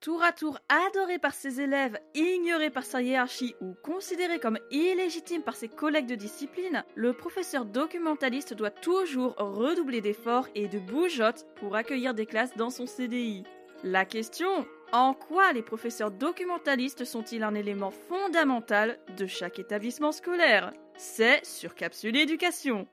Tour 0.00 0.22
à 0.22 0.30
tour 0.30 0.56
adoré 0.68 1.18
par 1.18 1.34
ses 1.34 1.60
élèves, 1.60 1.98
ignoré 2.14 2.70
par 2.70 2.84
sa 2.84 3.02
hiérarchie 3.02 3.56
ou 3.60 3.74
considéré 3.82 4.38
comme 4.38 4.60
illégitime 4.70 5.42
par 5.42 5.56
ses 5.56 5.68
collègues 5.68 6.06
de 6.06 6.14
discipline, 6.14 6.84
le 6.94 7.12
professeur 7.12 7.64
documentaliste 7.64 8.54
doit 8.54 8.70
toujours 8.70 9.34
redoubler 9.36 10.00
d'efforts 10.00 10.46
et 10.54 10.68
de 10.68 10.78
bougeottes 10.78 11.46
pour 11.56 11.74
accueillir 11.74 12.14
des 12.14 12.26
classes 12.26 12.56
dans 12.56 12.70
son 12.70 12.86
CDI. 12.86 13.42
La 13.82 14.04
question 14.04 14.66
en 14.92 15.14
quoi 15.14 15.52
les 15.52 15.62
professeurs 15.62 16.12
documentalistes 16.12 17.04
sont-ils 17.04 17.42
un 17.42 17.56
élément 17.56 17.90
fondamental 17.90 19.00
de 19.16 19.26
chaque 19.26 19.58
établissement 19.58 20.12
scolaire? 20.12 20.72
C'est 20.96 21.44
sur 21.44 21.74
Capsule 21.74 22.16
Éducation. 22.16 22.86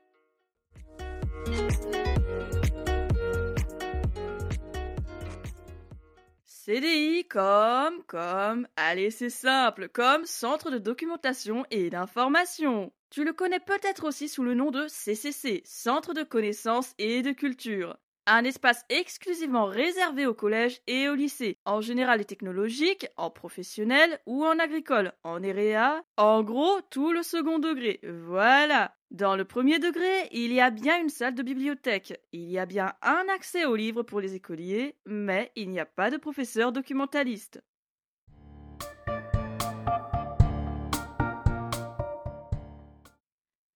CDI 6.66 7.24
comme, 7.28 8.02
comme, 8.08 8.66
allez 8.74 9.12
c'est 9.12 9.30
simple, 9.30 9.88
comme 9.88 10.24
Centre 10.24 10.72
de 10.72 10.78
documentation 10.78 11.64
et 11.70 11.90
d'information. 11.90 12.92
Tu 13.08 13.24
le 13.24 13.32
connais 13.32 13.60
peut-être 13.60 14.02
aussi 14.02 14.28
sous 14.28 14.42
le 14.42 14.54
nom 14.54 14.72
de 14.72 14.88
CCC, 14.88 15.62
Centre 15.64 16.12
de 16.12 16.24
connaissances 16.24 16.92
et 16.98 17.22
de 17.22 17.30
culture 17.30 17.96
un 18.26 18.42
espace 18.42 18.84
exclusivement 18.88 19.66
réservé 19.66 20.26
au 20.26 20.34
collège 20.34 20.80
et 20.88 21.08
au 21.08 21.14
lycée, 21.14 21.58
en 21.64 21.80
général 21.80 22.20
et 22.20 22.24
technologique, 22.24 23.06
en 23.16 23.30
professionnel 23.30 24.18
ou 24.26 24.44
en 24.44 24.58
agricole, 24.58 25.12
en 25.22 25.44
EREA, 25.44 26.02
en 26.16 26.42
gros 26.42 26.80
tout 26.90 27.12
le 27.12 27.22
second 27.22 27.60
degré. 27.60 28.00
Voilà. 28.02 28.95
Dans 29.12 29.36
le 29.36 29.44
premier 29.44 29.78
degré, 29.78 30.28
il 30.32 30.52
y 30.52 30.60
a 30.60 30.70
bien 30.70 31.00
une 31.00 31.08
salle 31.08 31.34
de 31.36 31.42
bibliothèque, 31.42 32.20
il 32.32 32.50
y 32.50 32.58
a 32.58 32.66
bien 32.66 32.92
un 33.02 33.24
accès 33.32 33.64
aux 33.64 33.76
livres 33.76 34.02
pour 34.02 34.20
les 34.20 34.34
écoliers, 34.34 34.96
mais 35.06 35.52
il 35.54 35.70
n'y 35.70 35.78
a 35.78 35.86
pas 35.86 36.10
de 36.10 36.16
professeur 36.16 36.72
documentaliste. 36.72 37.62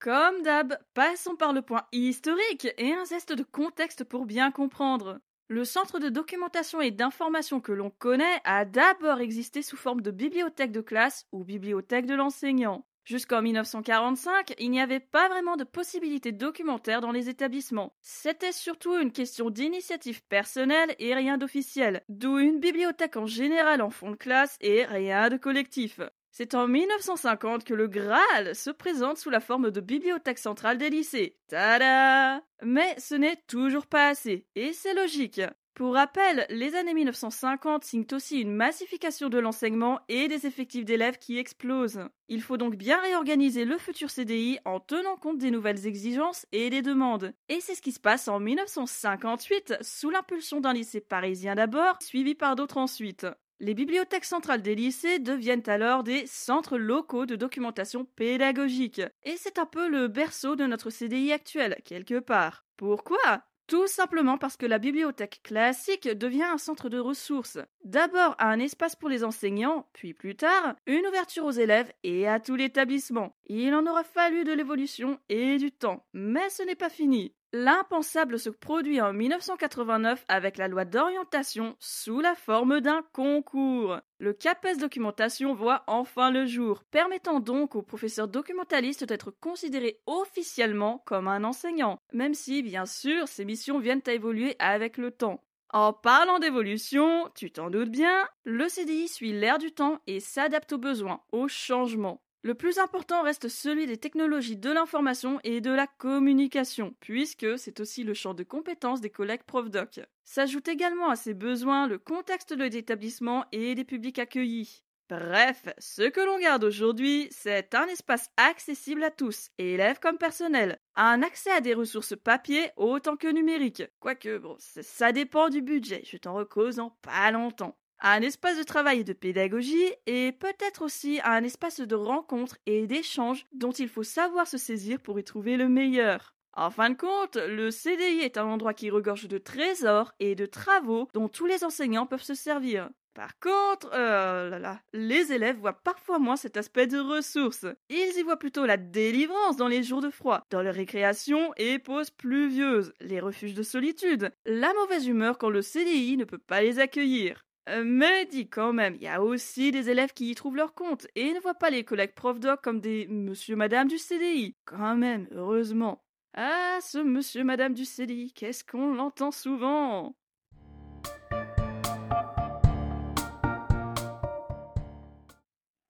Comme 0.01 0.43
d'hab, 0.43 0.79
passons 0.95 1.37
par 1.37 1.53
le 1.53 1.63
point 1.63 1.87
historique 1.93 2.67
et 2.79 2.93
un 2.93 3.05
zeste 3.05 3.33
de 3.33 3.45
contexte 3.45 4.03
pour 4.03 4.27
bien 4.27 4.51
comprendre. 4.51 5.21
Le 5.47 5.65
centre 5.65 5.99
de 5.99 6.09
documentation 6.09 6.81
et 6.81 6.91
d'information 6.91 7.61
que 7.61 7.73
l'on 7.73 7.91
connaît 7.91 8.41
a 8.45 8.65
d'abord 8.65 9.21
existé 9.21 9.63
sous 9.63 9.77
forme 9.77 10.01
de 10.01 10.11
bibliothèque 10.11 10.73
de 10.73 10.81
classe 10.81 11.27
ou 11.33 11.45
bibliothèque 11.45 12.07
de 12.07 12.15
l'enseignant. 12.15 12.87
Jusqu'en 13.11 13.43
1945, 13.43 14.55
il 14.61 14.71
n'y 14.71 14.81
avait 14.81 15.01
pas 15.01 15.29
vraiment 15.29 15.57
de 15.57 15.65
possibilités 15.65 16.31
documentaires 16.31 17.01
dans 17.01 17.11
les 17.11 17.29
établissements. 17.29 17.93
C'était 18.03 18.53
surtout 18.53 18.97
une 18.97 19.11
question 19.11 19.51
d'initiative 19.51 20.23
personnelle 20.29 20.95
et 21.01 21.13
rien 21.13 21.37
d'officiel, 21.37 22.05
d'où 22.09 22.39
une 22.39 22.61
bibliothèque 22.61 23.17
en 23.17 23.27
général 23.27 23.83
en 23.83 23.91
fond 23.91 24.13
de 24.13 24.17
classe 24.17 24.57
et 24.61 24.85
rien 24.85 25.29
de 25.29 25.39
collectif. 25.39 25.99
C'est 26.31 26.55
en 26.55 26.69
1950 26.69 27.65
que 27.65 27.75
le 27.75 27.89
Graal 27.89 28.55
se 28.55 28.71
présente 28.71 29.19
sous 29.19 29.31
la 29.31 29.41
forme 29.41 29.73
de 29.73 29.81
bibliothèque 29.81 30.39
centrale 30.39 30.79
des 30.79 30.91
lycées. 30.91 31.37
Tada 31.49 32.41
Mais 32.63 32.95
ce 33.01 33.17
n'est 33.17 33.43
toujours 33.49 33.89
pas 33.89 34.07
assez, 34.07 34.47
et 34.55 34.73
c'est 34.73 34.95
logique. 34.95 35.41
Pour 35.75 35.95
rappel, 35.95 36.47
les 36.51 36.75
années 36.75 36.95
1950 36.95 37.85
signent 37.85 38.07
aussi 38.13 38.41
une 38.41 38.53
massification 38.53 39.29
de 39.29 39.39
l'enseignement 39.39 40.01
et 40.09 40.29
des 40.29 40.47
effectifs 40.47 40.85
d'élèves 40.85 41.19
qui 41.19 41.39
explosent. 41.39 42.01
Il 42.29 42.43
faut 42.43 42.59
donc 42.59 42.77
bien 42.77 43.01
réorganiser 43.01 43.65
le 43.65 43.79
futur 43.79 44.11
CDI 44.11 44.59
en 44.65 44.81
tenant 44.81 45.17
compte 45.17 45.39
des 45.39 45.51
nouvelles 45.51 45.87
exigences 45.87 46.45
et 46.53 46.69
des 46.69 46.83
demandes. 46.83 47.33
Et 47.49 47.61
c'est 47.61 47.75
ce 47.75 47.83
qui 47.83 47.93
se 47.93 48.01
passe 48.01 48.29
en 48.29 48.41
1958, 48.41 49.77
sous 49.81 50.11
l'impulsion 50.11 50.61
d'un 50.61 50.75
lycée 50.75 51.01
parisien 51.01 51.55
d'abord, 51.55 51.97
suivi 52.03 52.35
par 52.35 52.57
d'autres 52.57 52.77
ensuite. 52.77 53.27
Les 53.63 53.75
bibliothèques 53.75 54.25
centrales 54.25 54.63
des 54.63 54.75
lycées 54.75 55.19
deviennent 55.19 55.69
alors 55.69 56.03
des 56.03 56.27
centres 56.27 56.79
locaux 56.79 57.27
de 57.27 57.37
documentation 57.37 58.05
pédagogique. 58.05 59.03
Et 59.23 59.37
c'est 59.37 59.59
un 59.59 59.67
peu 59.67 59.89
le 59.89 60.09
berceau 60.09 60.57
de 60.57 60.65
notre 60.65 60.91
CDI 60.91 61.33
actuel, 61.33 61.77
quelque 61.85 62.21
part. 62.21 62.65
Pourquoi? 62.77 63.45
Tout 63.71 63.87
simplement 63.87 64.37
parce 64.37 64.57
que 64.57 64.67
la 64.67 64.81
bibliothèque 64.81 65.43
classique 65.45 66.09
devient 66.09 66.43
un 66.43 66.59
centre 66.59 66.89
de 66.89 66.99
ressources. 66.99 67.59
D'abord 67.85 68.35
un 68.41 68.59
espace 68.59 68.97
pour 68.97 69.09
les 69.09 69.23
enseignants, 69.23 69.87
puis 69.93 70.13
plus 70.13 70.35
tard, 70.35 70.75
une 70.89 71.07
ouverture 71.07 71.45
aux 71.45 71.53
élèves 71.53 71.93
et 72.03 72.27
à 72.27 72.41
tout 72.41 72.57
l'établissement. 72.57 73.33
Il 73.53 73.75
en 73.75 73.85
aura 73.85 74.05
fallu 74.05 74.45
de 74.45 74.53
l'évolution 74.53 75.19
et 75.29 75.59
du 75.59 75.73
temps. 75.73 76.07
Mais 76.13 76.49
ce 76.51 76.63
n'est 76.63 76.77
pas 76.77 76.89
fini. 76.89 77.35
L'impensable 77.53 78.39
se 78.39 78.49
produit 78.49 79.01
en 79.01 79.13
1989 79.13 80.25
avec 80.29 80.57
la 80.57 80.69
loi 80.69 80.85
d'orientation 80.85 81.75
sous 81.81 82.21
la 82.21 82.37
forme 82.37 82.81
d'un 82.81 83.03
concours. 83.13 83.99
Le 84.21 84.35
CAPES 84.35 84.79
documentation 84.79 85.53
voit 85.53 85.83
enfin 85.89 86.31
le 86.31 86.47
jour, 86.47 86.85
permettant 86.93 87.41
donc 87.41 87.75
aux 87.75 87.83
professeurs 87.83 88.29
documentalistes 88.29 89.03
d'être 89.03 89.33
considérés 89.33 89.99
officiellement 90.07 91.03
comme 91.05 91.27
un 91.27 91.43
enseignant, 91.43 91.99
même 92.13 92.35
si 92.35 92.63
bien 92.63 92.87
sûr 92.87 93.27
ces 93.27 93.45
missions 93.45 93.81
viennent 93.81 94.01
à 94.07 94.13
évoluer 94.13 94.55
avec 94.61 94.97
le 94.97 95.11
temps. 95.11 95.43
En 95.73 95.93
parlant 95.93 96.39
d'évolution, 96.39 97.29
tu 97.35 97.51
t'en 97.51 97.69
doutes 97.69 97.91
bien, 97.91 98.29
le 98.45 98.69
CDI 98.69 99.09
suit 99.09 99.33
l'air 99.33 99.59
du 99.59 99.73
temps 99.73 99.99
et 100.07 100.21
s'adapte 100.21 100.73
aux 100.73 100.79
besoins, 100.79 101.21
aux 101.33 101.49
changements. 101.49 102.23
Le 102.43 102.55
plus 102.55 102.79
important 102.79 103.23
reste 103.23 103.49
celui 103.49 103.87
des 103.87 103.99
technologies 103.99 104.57
de 104.57 104.71
l'information 104.71 105.41
et 105.45 105.61
de 105.61 105.71
la 105.71 105.87
communication, 105.87 106.95
puisque 107.01 107.59
c'est 107.59 107.81
aussi 107.81 108.03
le 108.03 108.15
champ 108.15 108.33
de 108.33 108.45
compétences 108.45 109.03
des 109.03 109.11
collègues 109.11 109.43
profdoc. 109.43 110.01
S'ajoute 110.25 110.69
également 110.69 111.11
à 111.11 111.17
ces 111.17 111.35
besoins 111.35 111.87
le 111.87 111.99
contexte 111.99 112.55
de 112.55 112.65
l'établissement 112.65 113.45
et 113.53 113.75
des 113.75 113.85
publics 113.85 114.19
accueillis. 114.19 114.83
Bref, 115.11 115.67
ce 115.79 116.03
que 116.09 116.21
l'on 116.21 116.39
garde 116.39 116.65
aujourd'hui, 116.65 117.29
c'est 117.31 117.75
un 117.75 117.87
espace 117.89 118.31
accessible 118.37 119.03
à 119.03 119.11
tous, 119.11 119.51
élèves 119.59 119.99
comme 119.99 120.19
personnel, 120.19 120.79
un 120.95 121.23
accès 121.23 121.51
à 121.51 121.61
des 121.61 121.75
ressources 121.75 122.15
papier 122.17 122.71
autant 122.77 123.17
que 123.17 123.27
numériques. 123.27 123.83
Quoique, 123.99 124.39
bon, 124.39 124.57
ça 124.59 125.13
dépend 125.13 125.49
du 125.49 125.63
budget, 125.63 126.03
je 126.07 126.17
t'en 126.17 126.35
recose 126.35 126.79
en 126.79 126.91
pas 127.03 127.33
longtemps 127.33 127.77
un 128.01 128.23
espace 128.23 128.59
de 128.59 128.63
travail 128.63 129.01
et 129.01 129.05
de 129.05 129.13
pédagogie 129.13 129.93
et 130.07 130.33
peut-être 130.33 130.83
aussi 130.83 131.21
un 131.25 131.45
espace 131.45 131.81
de 131.81 131.95
rencontre 131.95 132.57
et 132.67 132.87
d'échange 132.87 133.47
dont 133.53 133.73
il 133.73 133.89
faut 133.89 134.03
savoir 134.03 134.47
se 134.47 134.59
saisir 134.59 135.01
pour 135.01 135.19
y 135.19 135.25
trouver 135.25 135.57
le 135.57 135.69
meilleur. 135.69 136.35
En 136.53 136.71
fin 136.71 136.91
de 136.91 136.97
compte, 136.97 137.37
le 137.37 137.71
CDI 137.71 138.21
est 138.21 138.37
un 138.37 138.45
endroit 138.45 138.75
qui 138.75 138.91
regorge 138.91 139.29
de 139.29 139.39
trésors 139.39 140.13
et 140.19 140.35
de 140.35 140.47
travaux 140.47 141.09
dont 141.15 141.29
tous 141.29 141.47
les 141.47 141.65
enseignants 141.65 142.07
peuvent 142.07 142.23
se 142.23 142.35
servir. 142.35 142.91
Par 143.15 143.39
contre, 143.39 143.91
euh, 143.93 144.75
les 144.93 145.33
élèves 145.33 145.59
voient 145.59 145.81
parfois 145.83 146.19
moins 146.19 146.37
cet 146.37 146.57
aspect 146.57 146.87
de 146.87 146.99
ressources. 146.99 147.67
Ils 147.89 148.19
y 148.19 148.23
voient 148.23 148.39
plutôt 148.39 148.67
la 148.67 148.77
délivrance 148.77 149.57
dans 149.57 149.69
les 149.69 149.83
jours 149.83 150.01
de 150.01 150.11
froid, 150.11 150.43
dans 150.51 150.63
les 150.63 150.71
récréations 150.71 151.53
et 151.57 151.79
pauses 151.79 152.11
pluvieuses, 152.11 152.93
les 153.01 153.21
refuges 153.21 153.55
de 153.55 153.63
solitude, 153.63 154.31
la 154.47 154.73
mauvaise 154.75 155.07
humeur 155.07 155.39
quand 155.39 155.51
le 155.51 155.63
CDI 155.63 156.17
ne 156.17 156.25
peut 156.25 156.39
pas 156.39 156.63
les 156.63 156.79
accueillir. 156.79 157.45
Euh, 157.69 157.83
mais 157.85 158.25
dis 158.27 158.49
quand 158.49 158.73
même, 158.73 158.95
il 158.97 159.03
y 159.03 159.09
a 159.09 159.23
aussi 159.23 159.71
des 159.71 159.91
élèves 159.91 160.13
qui 160.13 160.31
y 160.31 160.35
trouvent 160.35 160.57
leur 160.57 160.75
compte 160.75 161.07
et 161.15 161.33
ne 161.33 161.41
voient 161.41 161.55
pas 161.55 161.71
les 161.71 161.85
collègues 161.85 162.15
prof 162.15 162.41
doc 162.41 162.61
comme 162.63 162.81
des 162.81 163.07
monsieur 163.09 163.55
madame 163.55 163.87
du 163.87 163.99
CDI. 163.99 164.57
Quand 164.65 164.97
même, 164.97 165.29
heureusement. 165.33 166.03
Ah, 166.35 166.79
ce 166.81 166.99
monsieur 166.99 167.45
madame 167.45 167.75
du 167.75 167.85
CDI, 167.85 168.33
qu'est-ce 168.33 168.65
qu'on 168.65 168.95
l'entend 168.95 169.31
souvent? 169.31 170.15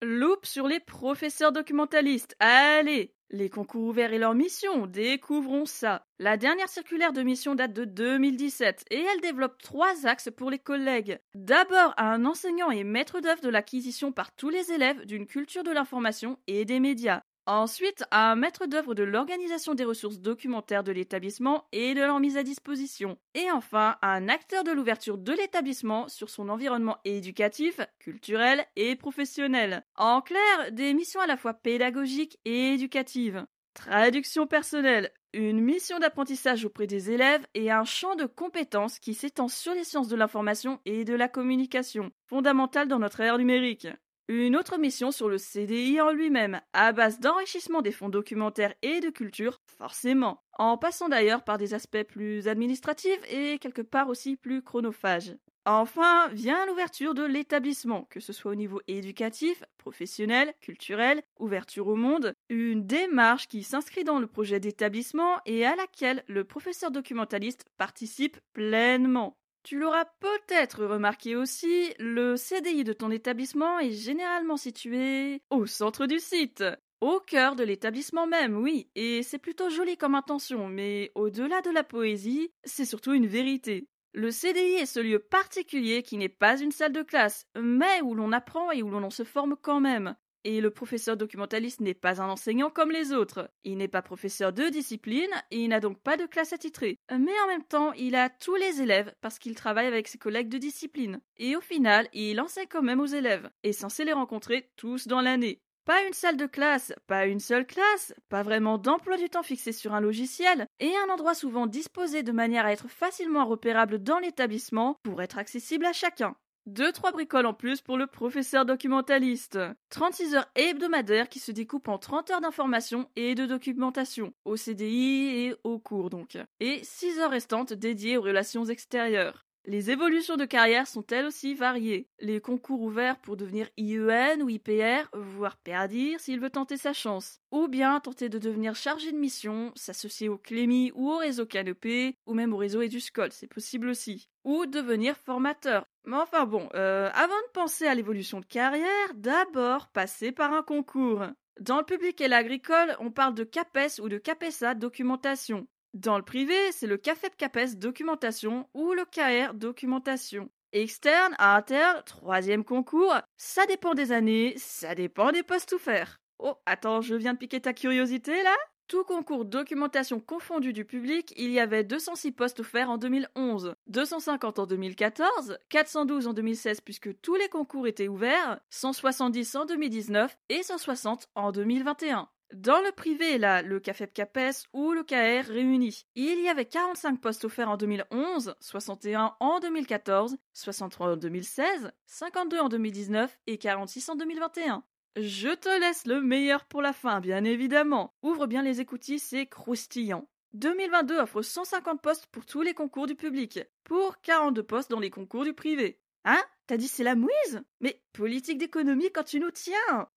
Loupe 0.03 0.47
sur 0.47 0.67
les 0.67 0.81
professeurs 0.81 1.53
documentalistes. 1.53 2.35
Allez, 2.41 3.15
les 3.31 3.49
concours 3.49 3.85
ouverts 3.85 4.13
et 4.13 4.19
leur 4.19 4.35
mission, 4.35 4.87
découvrons 4.87 5.67
ça. 5.67 6.07
La 6.19 6.37
dernière 6.37 6.69
circulaire 6.69 7.13
de 7.13 7.23
mission 7.23 7.55
date 7.55 7.73
de 7.73 7.85
2017 7.85 8.85
et 8.91 9.01
elle 9.01 9.21
développe 9.21 9.61
trois 9.63 10.07
axes 10.07 10.31
pour 10.37 10.51
les 10.51 10.59
collègues. 10.59 11.19
D'abord, 11.35 11.95
un 11.97 12.25
enseignant 12.25 12.71
et 12.71 12.85
maître 12.85 13.21
d'œuvre 13.21 13.43
de 13.43 13.49
l'acquisition 13.49 14.13
par 14.13 14.33
tous 14.35 14.49
les 14.49 14.73
élèves 14.73 15.07
d'une 15.07 15.27
culture 15.27 15.63
de 15.63 15.71
l'information 15.71 16.39
et 16.47 16.65
des 16.65 16.81
médias. 16.81 17.23
Ensuite, 17.47 18.05
un 18.11 18.37
maître 18.37 18.67
d'œuvre 18.67 18.95
de 18.95 19.03
l'organisation 19.03 19.75
des 19.75 19.85
ressources 19.85 20.21
documentaires 20.21 20.85
de 20.85 20.93
l'établissement 20.93 21.67
et 21.73 21.95
de 21.95 22.01
leur 22.01 22.21
mise 22.21 22.37
à 22.37 22.43
disposition. 22.43 23.19
Et 23.35 23.51
enfin, 23.51 23.97
un 24.03 24.29
acteur 24.29 24.63
de 24.63 24.71
l'ouverture 24.71 25.19
de 25.19 25.33
l'établissement 25.33 26.09
sur 26.09 26.31
son 26.31 26.49
environnement 26.49 26.99
éducatif, 27.05 27.81
culturel 27.99 28.65
et 28.77 28.95
professionnel. 28.95 29.85
En 29.97 30.21
clair, 30.21 30.71
des 30.73 30.95
missions 30.95 31.21
à 31.21 31.27
la 31.27 31.37
fois 31.37 31.55
pédagogiques 31.55 32.39
et 32.45 32.75
éducatives. 32.75 33.45
Traduction 33.75 34.47
personnelle, 34.47 35.13
une 35.33 35.61
mission 35.61 35.99
d'apprentissage 35.99 36.65
auprès 36.65 36.87
des 36.87 37.13
élèves 37.13 37.47
et 37.55 37.71
un 37.71 37.85
champ 37.85 38.17
de 38.17 38.27
compétences 38.27 38.99
qui 38.99 39.15
s'étend 39.15 39.49
sur 39.49 39.75
les 39.75 39.85
sciences 39.85 40.09
de 40.09 40.17
l'information 40.17 40.81
et 40.85 41.05
de 41.05 41.15
la 41.15 41.29
communication, 41.29 42.11
fondamentales 42.27 42.89
dans 42.89 42.99
notre 42.99 43.21
ère 43.21 43.39
numérique. 43.39 43.87
Une 44.33 44.55
autre 44.55 44.79
mission 44.79 45.11
sur 45.11 45.29
le 45.29 45.39
CDI 45.39 46.01
en 46.01 46.13
lui-même, 46.13 46.61
à 46.73 46.93
base 46.93 47.19
d'enrichissement 47.19 47.83
des 47.83 47.91
fonds 47.91 48.09
documentaires 48.09 48.75
et 48.81 49.01
de 49.01 49.11
culture, 49.11 49.61
forcément, 49.67 50.41
en 50.57 50.79
passant 50.79 51.09
d'ailleurs 51.09 51.43
par 51.43 51.59
des 51.59 51.75
aspects 51.75 52.05
plus 52.05 52.47
administratifs 52.47 53.21
et 53.29 53.59
quelque 53.59 53.83
part 53.83 54.09
aussi 54.09 54.37
plus 54.37 54.63
chronophages. 54.63 55.35
Enfin 55.67 56.29
vient 56.29 56.65
l'ouverture 56.67 57.13
de 57.13 57.25
l'établissement, 57.25 58.07
que 58.09 58.21
ce 58.21 58.33
soit 58.33 58.53
au 58.53 58.55
niveau 58.55 58.81
éducatif, 58.87 59.65
professionnel, 59.79 60.55
culturel, 60.61 61.23
ouverture 61.41 61.89
au 61.89 61.97
monde, 61.97 62.33
une 62.51 62.87
démarche 62.87 63.49
qui 63.49 63.65
s'inscrit 63.65 64.05
dans 64.05 64.21
le 64.21 64.29
projet 64.29 64.61
d'établissement 64.61 65.41
et 65.45 65.67
à 65.67 65.75
laquelle 65.75 66.23
le 66.29 66.45
professeur 66.45 66.93
documentaliste 66.93 67.65
participe 67.79 68.39
pleinement. 68.53 69.40
Tu 69.63 69.79
l'auras 69.79 70.07
peut-être 70.21 70.85
remarqué 70.87 71.37
aussi, 71.37 71.93
le 71.99 72.37
CDI 72.37 72.83
de 72.83 72.93
ton 72.93 73.11
établissement 73.11 73.79
est 73.79 73.93
généralement 73.93 74.57
situé 74.57 75.43
au 75.51 75.67
centre 75.67 76.07
du 76.07 76.19
site. 76.19 76.65
Au 77.01 77.21
cœur 77.21 77.57
de 77.57 77.65
l'établissement 77.65 78.27
même, 78.27 78.57
oui, 78.57 78.91
et 78.95 79.23
c'est 79.23 79.39
plutôt 79.39 79.71
joli 79.71 79.97
comme 79.97 80.15
intention, 80.15 80.69
mais 80.69 81.13
au-delà 81.15 81.61
de 81.63 81.71
la 81.71 81.85
poésie, 81.85 82.53
c'est 82.65 82.85
surtout 82.85 83.13
une 83.13 83.27
vérité. 83.27 83.87
Le 84.13 84.31
CDI 84.31 84.75
est 84.75 84.87
ce 84.87 85.01
lieu 85.01 85.19
particulier 85.19 86.03
qui 86.03 86.17
n'est 86.17 86.29
pas 86.29 86.59
une 86.59 86.73
salle 86.73 86.93
de 86.93 87.03
classe, 87.03 87.47
mais 87.57 88.01
où 88.03 88.15
l'on 88.15 88.33
apprend 88.33 88.71
et 88.73 88.83
où 88.83 88.91
l'on 88.91 89.11
se 89.11 89.25
forme 89.25 89.57
quand 89.61 89.81
même. 89.81 90.17
Et 90.45 90.63
le 90.63 90.71
professeur 90.71 91.19
documentaliste 91.19 91.81
n'est 91.81 91.93
pas 91.93 92.23
un 92.23 92.29
enseignant 92.31 92.71
comme 92.71 92.91
les 92.91 93.13
autres. 93.13 93.51
Il 93.63 93.77
n'est 93.77 93.89
pas 93.89 94.01
professeur 94.01 94.53
de 94.55 94.69
discipline 94.69 95.31
et 95.51 95.59
il 95.59 95.69
n'a 95.69 95.81
donc 95.81 96.01
pas 96.01 96.17
de 96.17 96.25
classe 96.25 96.55
attitrée. 96.55 96.99
Mais 97.11 97.39
en 97.45 97.47
même 97.47 97.65
temps, 97.65 97.93
il 97.93 98.15
a 98.15 98.31
tous 98.31 98.55
les 98.55 98.81
élèves 98.81 99.15
parce 99.21 99.39
qu'il 99.39 99.55
travaille 99.55 99.87
avec 99.87 100.09
ses 100.09 100.19
collègues 100.19 100.49
de 100.49 100.57
discipline. 100.57 101.21
Et 101.37 101.57
au 101.57 101.61
final, 101.61 102.09
il 102.15 102.41
enseigne 102.41 102.69
quand 102.71 102.83
même 102.83 103.01
aux 103.01 103.07
élèves, 103.07 103.51
et 103.63 103.73
censé 103.73 104.05
les 104.05 104.13
rencontrer 104.13 104.71
tous 104.77 105.07
dans 105.07 105.21
l'année. 105.21 105.61
Pas 105.85 106.05
une 106.07 106.13
salle 106.13 106.37
de 106.37 106.47
classe, 106.47 106.93
pas 107.07 107.27
une 107.27 107.41
seule 107.41 107.67
classe, 107.67 108.15
pas 108.29 108.43
vraiment 108.43 108.79
d'emploi 108.79 109.17
du 109.17 109.29
temps 109.29 109.43
fixé 109.43 109.73
sur 109.73 109.95
un 109.95 110.01
logiciel, 110.01 110.67
et 110.79 110.93
un 111.05 111.13
endroit 111.13 111.35
souvent 111.35 111.67
disposé 111.67 112.23
de 112.23 112.33
manière 112.33 112.65
à 112.65 112.73
être 112.73 112.89
facilement 112.89 113.45
repérable 113.45 114.03
dans 114.03 114.19
l'établissement 114.19 114.97
pour 115.03 115.21
être 115.21 115.39
accessible 115.39 115.87
à 115.87 115.93
chacun. 115.93 116.37
Deux, 116.67 116.93
trois 116.93 117.11
bricoles 117.11 117.47
en 117.47 117.55
plus 117.55 117.81
pour 117.81 117.97
le 117.97 118.07
professeur 118.07 118.65
documentaliste. 118.65 119.59
36 119.89 120.35
heures 120.35 120.51
hebdomadaires 120.55 121.29
qui 121.29 121.39
se 121.39 121.53
découpent 121.53 121.89
en 121.89 121.99
30 121.99 122.31
heures 122.31 122.41
d'information 122.41 123.09
et 123.17 123.35
de 123.35 123.47
documentation, 123.47 124.35
au 124.45 124.57
CDI 124.57 125.47
et 125.47 125.55
au 125.65 125.79
cours 125.79 126.11
donc. 126.11 126.39
Et 126.61 126.81
6 126.85 127.19
heures 127.19 127.31
restantes 127.31 127.73
dédiées 127.73 128.19
aux 128.19 128.23
relations 128.23 128.67
extérieures. 128.67 129.50
Les 129.67 129.91
évolutions 129.91 130.37
de 130.37 130.47
carrière 130.47 130.87
sont 130.87 131.07
elles 131.11 131.27
aussi 131.27 131.55
variées. 131.55 132.09
Les 132.19 132.41
concours 132.41 132.81
ouverts 132.81 133.19
pour 133.19 133.37
devenir 133.37 133.69
IEN 133.77 134.41
ou 134.41 134.49
IPR, 134.49 135.09
voire 135.13 135.59
PADIR 135.59 136.19
s'il 136.19 136.41
veut 136.41 136.49
tenter 136.49 136.79
sa 136.79 136.95
chance. 136.95 137.41
Ou 137.51 137.69
bien 137.69 138.01
tenter 138.01 138.31
de 138.31 138.39
devenir 138.39 138.75
chargé 138.75 139.13
de 139.13 139.19
mission, 139.19 139.71
s'associer 139.77 140.31
au 140.31 140.39
Clémy 140.39 140.93
ou 140.95 141.11
au 141.11 141.19
réseau 141.19 141.45
Canopé, 141.45 142.17
ou 142.27 142.33
même 142.33 142.55
au 142.55 142.57
réseau 142.57 142.81
Eduscol, 142.81 143.33
c'est 143.33 143.53
possible 143.53 143.89
aussi. 143.89 144.31
Ou 144.45 144.65
devenir 144.65 145.17
formateur. 145.19 145.85
Mais 146.07 146.17
enfin 146.17 146.47
bon, 146.47 146.71
euh, 146.75 147.11
avant 147.13 147.35
de 147.35 147.53
penser 147.53 147.87
à 147.87 147.95
l'évolution 147.95 148.41
de 148.41 148.47
carrière, 148.47 149.15
d'abord 149.15 149.89
passer 149.89 150.33
par 150.33 150.55
un 150.55 150.63
concours. 150.63 151.27
Dans 151.61 151.77
le 151.77 151.85
public 151.85 152.19
et 152.23 152.29
l'agricole, 152.29 152.97
on 153.01 153.11
parle 153.11 153.35
de 153.35 153.45
CAPES 153.45 154.01
ou 154.01 154.09
de 154.09 154.17
CAPESA 154.17 154.75
documentation. 154.75 155.67
Dans 155.95 156.17
le 156.17 156.25
privé, 156.25 156.55
c'est 156.71 156.87
le 156.87 156.97
CAFEP 156.97 157.37
CAPES 157.37 157.75
documentation 157.77 158.69
ou 158.75 158.93
le 158.93 159.05
KR 159.05 159.55
documentation. 159.55 160.49
Externe 160.73 161.35
interne, 161.41 162.03
troisième 162.07 162.63
concours, 162.63 163.17
ça 163.37 163.67
dépend 163.67 163.95
des 163.95 164.13
années, 164.13 164.55
ça 164.57 164.95
dépend 164.95 165.33
des 165.33 165.43
postes 165.43 165.73
ouverts. 165.73 166.21
Oh, 166.39 166.55
attends, 166.65 167.01
je 167.01 167.17
viens 167.17 167.33
de 167.35 167.39
piquer 167.39 167.61
ta 167.61 167.73
curiosité 167.73 168.43
là 168.45 168.57
tout 168.91 169.05
concours 169.05 169.45
documentation 169.45 170.19
confondu 170.19 170.73
du 170.73 170.85
public, 170.85 171.33
il 171.37 171.53
y 171.53 171.61
avait 171.61 171.85
206 171.85 172.33
postes 172.33 172.59
offerts 172.59 172.91
en 172.91 172.99
2011, 172.99 173.77
250 173.87 174.59
en 174.59 174.67
2014, 174.67 175.59
412 175.69 176.27
en 176.27 176.33
2016 176.33 176.81
puisque 176.81 177.21
tous 177.21 177.37
les 177.37 177.49
concours 177.49 177.87
étaient 177.87 178.09
ouverts, 178.09 178.59
170 178.71 179.55
en 179.55 179.65
2019 179.65 180.37
et 180.49 180.65
160 180.65 181.29
en 181.37 181.53
2021. 181.53 182.29
Dans 182.53 182.81
le 182.81 182.91
privé, 182.91 183.39
là, 183.39 183.63
le 183.63 183.79
CAFEP 183.79 184.13
CAPES 184.13 184.67
ou 184.73 184.91
le 184.93 185.05
KR 185.05 185.49
réunis, 185.49 186.05
il 186.17 186.41
y 186.41 186.49
avait 186.49 186.65
45 186.65 187.21
postes 187.21 187.45
offerts 187.45 187.71
en 187.71 187.77
2011, 187.77 188.57
61 188.59 189.37
en 189.39 189.61
2014, 189.61 190.37
63 190.53 191.13
en 191.13 191.17
2016, 191.17 191.93
52 192.07 192.59
en 192.59 192.69
2019 192.69 193.39
et 193.47 193.57
46 193.57 194.09
en 194.09 194.17
2021. 194.17 194.83
Je 195.15 195.55
te 195.55 195.81
laisse 195.81 196.07
le 196.07 196.21
meilleur 196.21 196.65
pour 196.65 196.83
la 196.83 196.93
fin, 196.93 197.21
bien 197.21 197.45
évidemment. 197.45 198.15
Ouvre 198.23 198.49
bien 198.49 198.63
les 198.63 198.81
écoutilles, 198.81 199.21
c'est 199.21 199.47
croustillant. 199.47 200.29
2022 200.55 201.19
offre 201.19 201.43
150 201.43 202.03
postes 202.03 202.27
pour 202.27 202.45
tous 202.47 202.63
les 202.63 202.75
concours 202.75 203.07
du 203.07 203.15
public, 203.15 203.61
pour 203.85 204.21
42 204.23 204.61
postes 204.65 204.91
dans 204.91 204.99
les 204.99 205.11
concours 205.11 205.45
du 205.45 205.53
privé. 205.53 206.01
Hein? 206.25 206.43
T'as 206.67 206.77
dit 206.77 206.89
c'est 206.89 207.05
la 207.05 207.15
mouise? 207.15 207.63
Mais 207.81 208.03
politique 208.13 208.59
d'économie 208.59 209.13
quand 209.13 209.23
tu 209.23 209.39
nous 209.39 209.53
tiens 209.53 210.09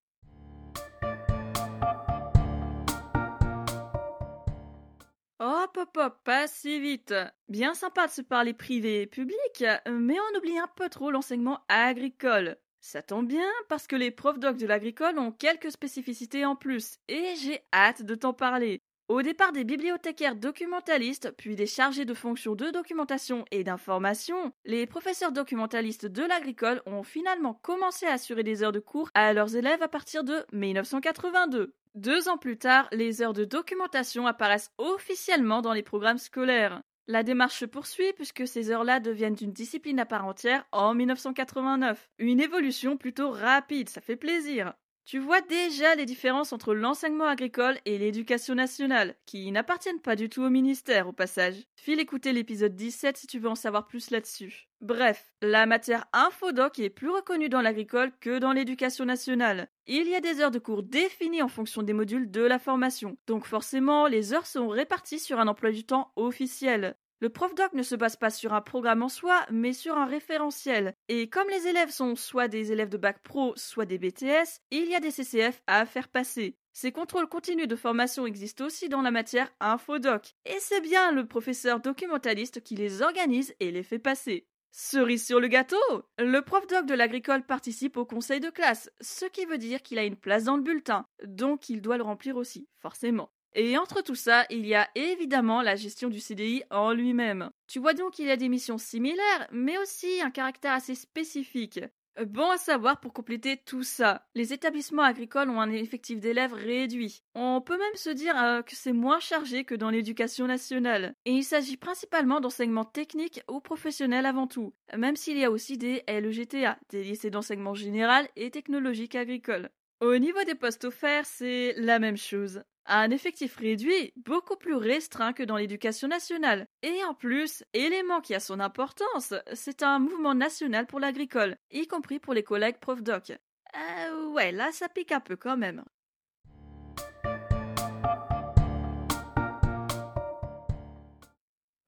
Hop 5.45 5.75
hop 5.75 5.97
hop, 5.97 6.23
pas 6.23 6.47
si 6.47 6.79
vite. 6.79 7.13
Bien 7.49 7.73
sympa 7.73 8.07
de 8.07 8.13
se 8.13 8.21
parler 8.21 8.53
privé 8.53 9.01
et 9.01 9.07
public, 9.07 9.65
mais 9.91 10.15
on 10.17 10.37
oublie 10.37 10.57
un 10.57 10.69
peu 10.77 10.87
trop 10.87 11.11
l'enseignement 11.11 11.59
agricole. 11.67 12.55
Ça 12.79 13.01
tombe 13.01 13.27
bien 13.27 13.49
parce 13.67 13.85
que 13.85 13.97
les 13.97 14.09
profs 14.09 14.39
doc 14.39 14.55
de 14.55 14.65
l'agricole 14.65 15.19
ont 15.19 15.33
quelques 15.33 15.73
spécificités 15.73 16.45
en 16.45 16.55
plus, 16.55 16.97
et 17.09 17.35
j'ai 17.35 17.59
hâte 17.73 18.03
de 18.03 18.15
t'en 18.15 18.31
parler. 18.31 18.79
Au 19.13 19.21
départ 19.21 19.51
des 19.51 19.63
bibliothécaires 19.63 20.35
documentalistes, 20.35 21.29
puis 21.37 21.55
des 21.55 21.67
chargés 21.67 22.03
de 22.03 22.15
fonctions 22.15 22.55
de 22.55 22.71
documentation 22.71 23.45
et 23.51 23.63
d'information, 23.63 24.51
les 24.65 24.87
professeurs 24.87 25.31
documentalistes 25.31 26.07
de 26.07 26.23
l'agricole 26.23 26.81
ont 26.87 27.03
finalement 27.03 27.53
commencé 27.53 28.07
à 28.07 28.13
assurer 28.13 28.41
des 28.41 28.63
heures 28.63 28.71
de 28.71 28.79
cours 28.79 29.11
à 29.13 29.31
leurs 29.33 29.55
élèves 29.55 29.83
à 29.83 29.87
partir 29.87 30.23
de 30.23 30.43
1982. 30.51 31.75
Deux 31.93 32.27
ans 32.27 32.39
plus 32.39 32.57
tard, 32.57 32.87
les 32.91 33.21
heures 33.21 33.33
de 33.33 33.45
documentation 33.45 34.25
apparaissent 34.25 34.71
officiellement 34.79 35.61
dans 35.61 35.73
les 35.73 35.83
programmes 35.83 36.17
scolaires. 36.17 36.81
La 37.05 37.21
démarche 37.21 37.59
se 37.59 37.65
poursuit 37.65 38.13
puisque 38.13 38.47
ces 38.47 38.71
heures-là 38.71 38.99
deviennent 38.99 39.37
une 39.39 39.53
discipline 39.53 39.99
à 39.99 40.07
part 40.07 40.25
entière 40.25 40.65
en 40.71 40.95
1989. 40.95 42.09
Une 42.17 42.41
évolution 42.41 42.97
plutôt 42.97 43.29
rapide, 43.29 43.89
ça 43.89 44.01
fait 44.01 44.15
plaisir. 44.15 44.73
Tu 45.05 45.19
vois 45.19 45.41
déjà 45.41 45.95
les 45.95 46.05
différences 46.05 46.53
entre 46.53 46.73
l'enseignement 46.73 47.27
agricole 47.27 47.77
et 47.85 47.97
l'éducation 47.97 48.55
nationale, 48.55 49.15
qui 49.25 49.51
n'appartiennent 49.51 49.99
pas 49.99 50.15
du 50.15 50.29
tout 50.29 50.41
au 50.43 50.49
ministère 50.49 51.07
au 51.07 51.11
passage. 51.13 51.55
File 51.75 51.99
écouter 51.99 52.31
l'épisode 52.31 52.75
17 52.75 53.17
si 53.17 53.27
tu 53.27 53.39
veux 53.39 53.49
en 53.49 53.55
savoir 53.55 53.85
plus 53.85 54.11
là-dessus. 54.11 54.69
Bref, 54.79 55.33
la 55.41 55.65
matière 55.65 56.05
infodoc 56.13 56.79
est 56.79 56.89
plus 56.89 57.09
reconnue 57.09 57.49
dans 57.49 57.61
l'agricole 57.61 58.11
que 58.19 58.39
dans 58.39 58.53
l'éducation 58.53 59.05
nationale. 59.05 59.69
Il 59.87 60.07
y 60.07 60.15
a 60.15 60.21
des 60.21 60.39
heures 60.39 60.51
de 60.51 60.59
cours 60.59 60.83
définies 60.83 61.41
en 61.41 61.49
fonction 61.49 61.83
des 61.83 61.93
modules 61.93 62.31
de 62.31 62.41
la 62.41 62.59
formation, 62.59 63.17
donc 63.27 63.45
forcément 63.45 64.07
les 64.07 64.33
heures 64.33 64.45
sont 64.45 64.69
réparties 64.69 65.19
sur 65.19 65.39
un 65.39 65.47
emploi 65.47 65.71
du 65.71 65.85
temps 65.85 66.11
officiel. 66.15 66.95
Le 67.23 67.29
prof 67.29 67.55
doc 67.55 67.71
ne 67.71 67.83
se 67.83 67.95
base 67.95 68.17
pas 68.17 68.29
sur 68.29 68.51
un 68.51 68.59
programme 68.59 69.01
en 69.01 69.07
soi, 69.07 69.45
mais 69.49 69.71
sur 69.71 69.97
un 69.97 70.05
référentiel. 70.05 70.93
Et 71.07 71.29
comme 71.29 71.47
les 71.47 71.67
élèves 71.67 71.89
sont 71.89 72.17
soit 72.17 72.49
des 72.49 72.73
élèves 72.73 72.89
de 72.89 72.97
bac 72.97 73.19
pro, 73.23 73.53
soit 73.55 73.85
des 73.85 73.97
BTS, 73.97 74.59
il 74.71 74.89
y 74.89 74.93
a 74.93 74.99
des 74.99 75.09
CCF 75.09 75.63
à 75.65 75.85
faire 75.85 76.09
passer. 76.09 76.57
Ces 76.73 76.91
contrôles 76.91 77.29
continus 77.29 77.69
de 77.69 77.77
formation 77.77 78.25
existent 78.25 78.65
aussi 78.65 78.89
dans 78.89 79.01
la 79.01 79.09
matière 79.09 79.53
infodoc. 79.61 80.35
Et 80.45 80.57
c'est 80.59 80.81
bien 80.81 81.13
le 81.13 81.25
professeur 81.25 81.79
documentaliste 81.79 82.61
qui 82.61 82.75
les 82.75 83.01
organise 83.01 83.55
et 83.61 83.71
les 83.71 83.83
fait 83.83 83.99
passer. 83.99 84.45
Cerise 84.73 85.25
sur 85.25 85.39
le 85.39 85.47
gâteau 85.47 85.77
Le 86.17 86.41
prof 86.41 86.67
doc 86.67 86.85
de 86.85 86.93
l'agricole 86.93 87.45
participe 87.45 87.95
au 87.95 88.05
conseil 88.05 88.41
de 88.41 88.49
classe, 88.49 88.91
ce 88.99 89.23
qui 89.27 89.45
veut 89.45 89.57
dire 89.57 89.81
qu'il 89.81 89.97
a 89.97 90.03
une 90.03 90.17
place 90.17 90.43
dans 90.43 90.57
le 90.57 90.63
bulletin, 90.63 91.05
donc 91.23 91.69
il 91.69 91.81
doit 91.81 91.95
le 91.95 92.03
remplir 92.03 92.35
aussi, 92.35 92.67
forcément. 92.81 93.31
Et 93.55 93.77
entre 93.77 94.01
tout 94.01 94.15
ça, 94.15 94.45
il 94.49 94.65
y 94.65 94.75
a 94.75 94.89
évidemment 94.95 95.61
la 95.61 95.75
gestion 95.75 96.09
du 96.09 96.19
CDI 96.19 96.63
en 96.71 96.91
lui-même. 96.91 97.49
Tu 97.67 97.79
vois 97.79 97.93
donc 97.93 98.13
qu'il 98.13 98.27
y 98.27 98.31
a 98.31 98.37
des 98.37 98.49
missions 98.49 98.77
similaires, 98.77 99.47
mais 99.51 99.77
aussi 99.77 100.21
un 100.21 100.31
caractère 100.31 100.73
assez 100.73 100.95
spécifique. 100.95 101.79
Bon 102.27 102.51
à 102.51 102.57
savoir 102.57 102.99
pour 102.99 103.11
compléter 103.11 103.57
tout 103.57 103.81
ça. 103.81 104.27
Les 104.35 104.53
établissements 104.53 105.01
agricoles 105.01 105.49
ont 105.49 105.59
un 105.59 105.71
effectif 105.71 106.19
d'élèves 106.19 106.53
réduit. 106.53 107.23
On 107.33 107.59
peut 107.59 107.77
même 107.77 107.95
se 107.95 108.11
dire 108.11 108.39
euh, 108.39 108.61
que 108.61 108.75
c'est 108.75 108.93
moins 108.93 109.19
chargé 109.19 109.65
que 109.65 109.73
dans 109.73 109.89
l'éducation 109.89 110.45
nationale. 110.45 111.15
Et 111.25 111.31
il 111.31 111.43
s'agit 111.43 111.77
principalement 111.77 112.39
d'enseignements 112.39 112.85
techniques 112.85 113.41
ou 113.49 113.61
professionnels 113.61 114.27
avant 114.27 114.45
tout, 114.45 114.75
même 114.95 115.15
s'il 115.15 115.39
y 115.39 115.43
a 115.43 115.49
aussi 115.49 115.79
des 115.79 116.03
LEGTA, 116.07 116.77
des 116.89 117.03
lycées 117.03 117.31
d'enseignement 117.31 117.73
général 117.73 118.27
et 118.35 118.51
technologique 118.51 119.15
agricole. 119.15 119.71
Au 119.99 120.15
niveau 120.17 120.43
des 120.43 120.55
postes 120.55 120.85
offerts, 120.85 121.25
c'est 121.25 121.73
la 121.77 121.97
même 121.97 122.17
chose 122.17 122.63
un 122.85 123.11
effectif 123.11 123.55
réduit, 123.57 124.13
beaucoup 124.15 124.55
plus 124.55 124.75
restreint 124.75 125.33
que 125.33 125.43
dans 125.43 125.57
l'éducation 125.57 126.07
nationale. 126.07 126.67
Et 126.81 127.03
en 127.05 127.13
plus, 127.13 127.63
élément 127.73 128.21
qui 128.21 128.35
a 128.35 128.39
son 128.39 128.59
importance, 128.59 129.33
c'est 129.53 129.83
un 129.83 129.99
mouvement 129.99 130.35
national 130.35 130.85
pour 130.85 130.99
l'agricole, 130.99 131.57
y 131.71 131.87
compris 131.87 132.19
pour 132.19 132.33
les 132.33 132.43
collègues 132.43 132.79
prof 132.79 133.01
doc. 133.01 133.31
Euh, 133.75 134.27
ouais, 134.27 134.51
là 134.51 134.71
ça 134.71 134.89
pique 134.89 135.11
un 135.11 135.19
peu 135.19 135.35
quand 135.35 135.57
même. 135.57 135.83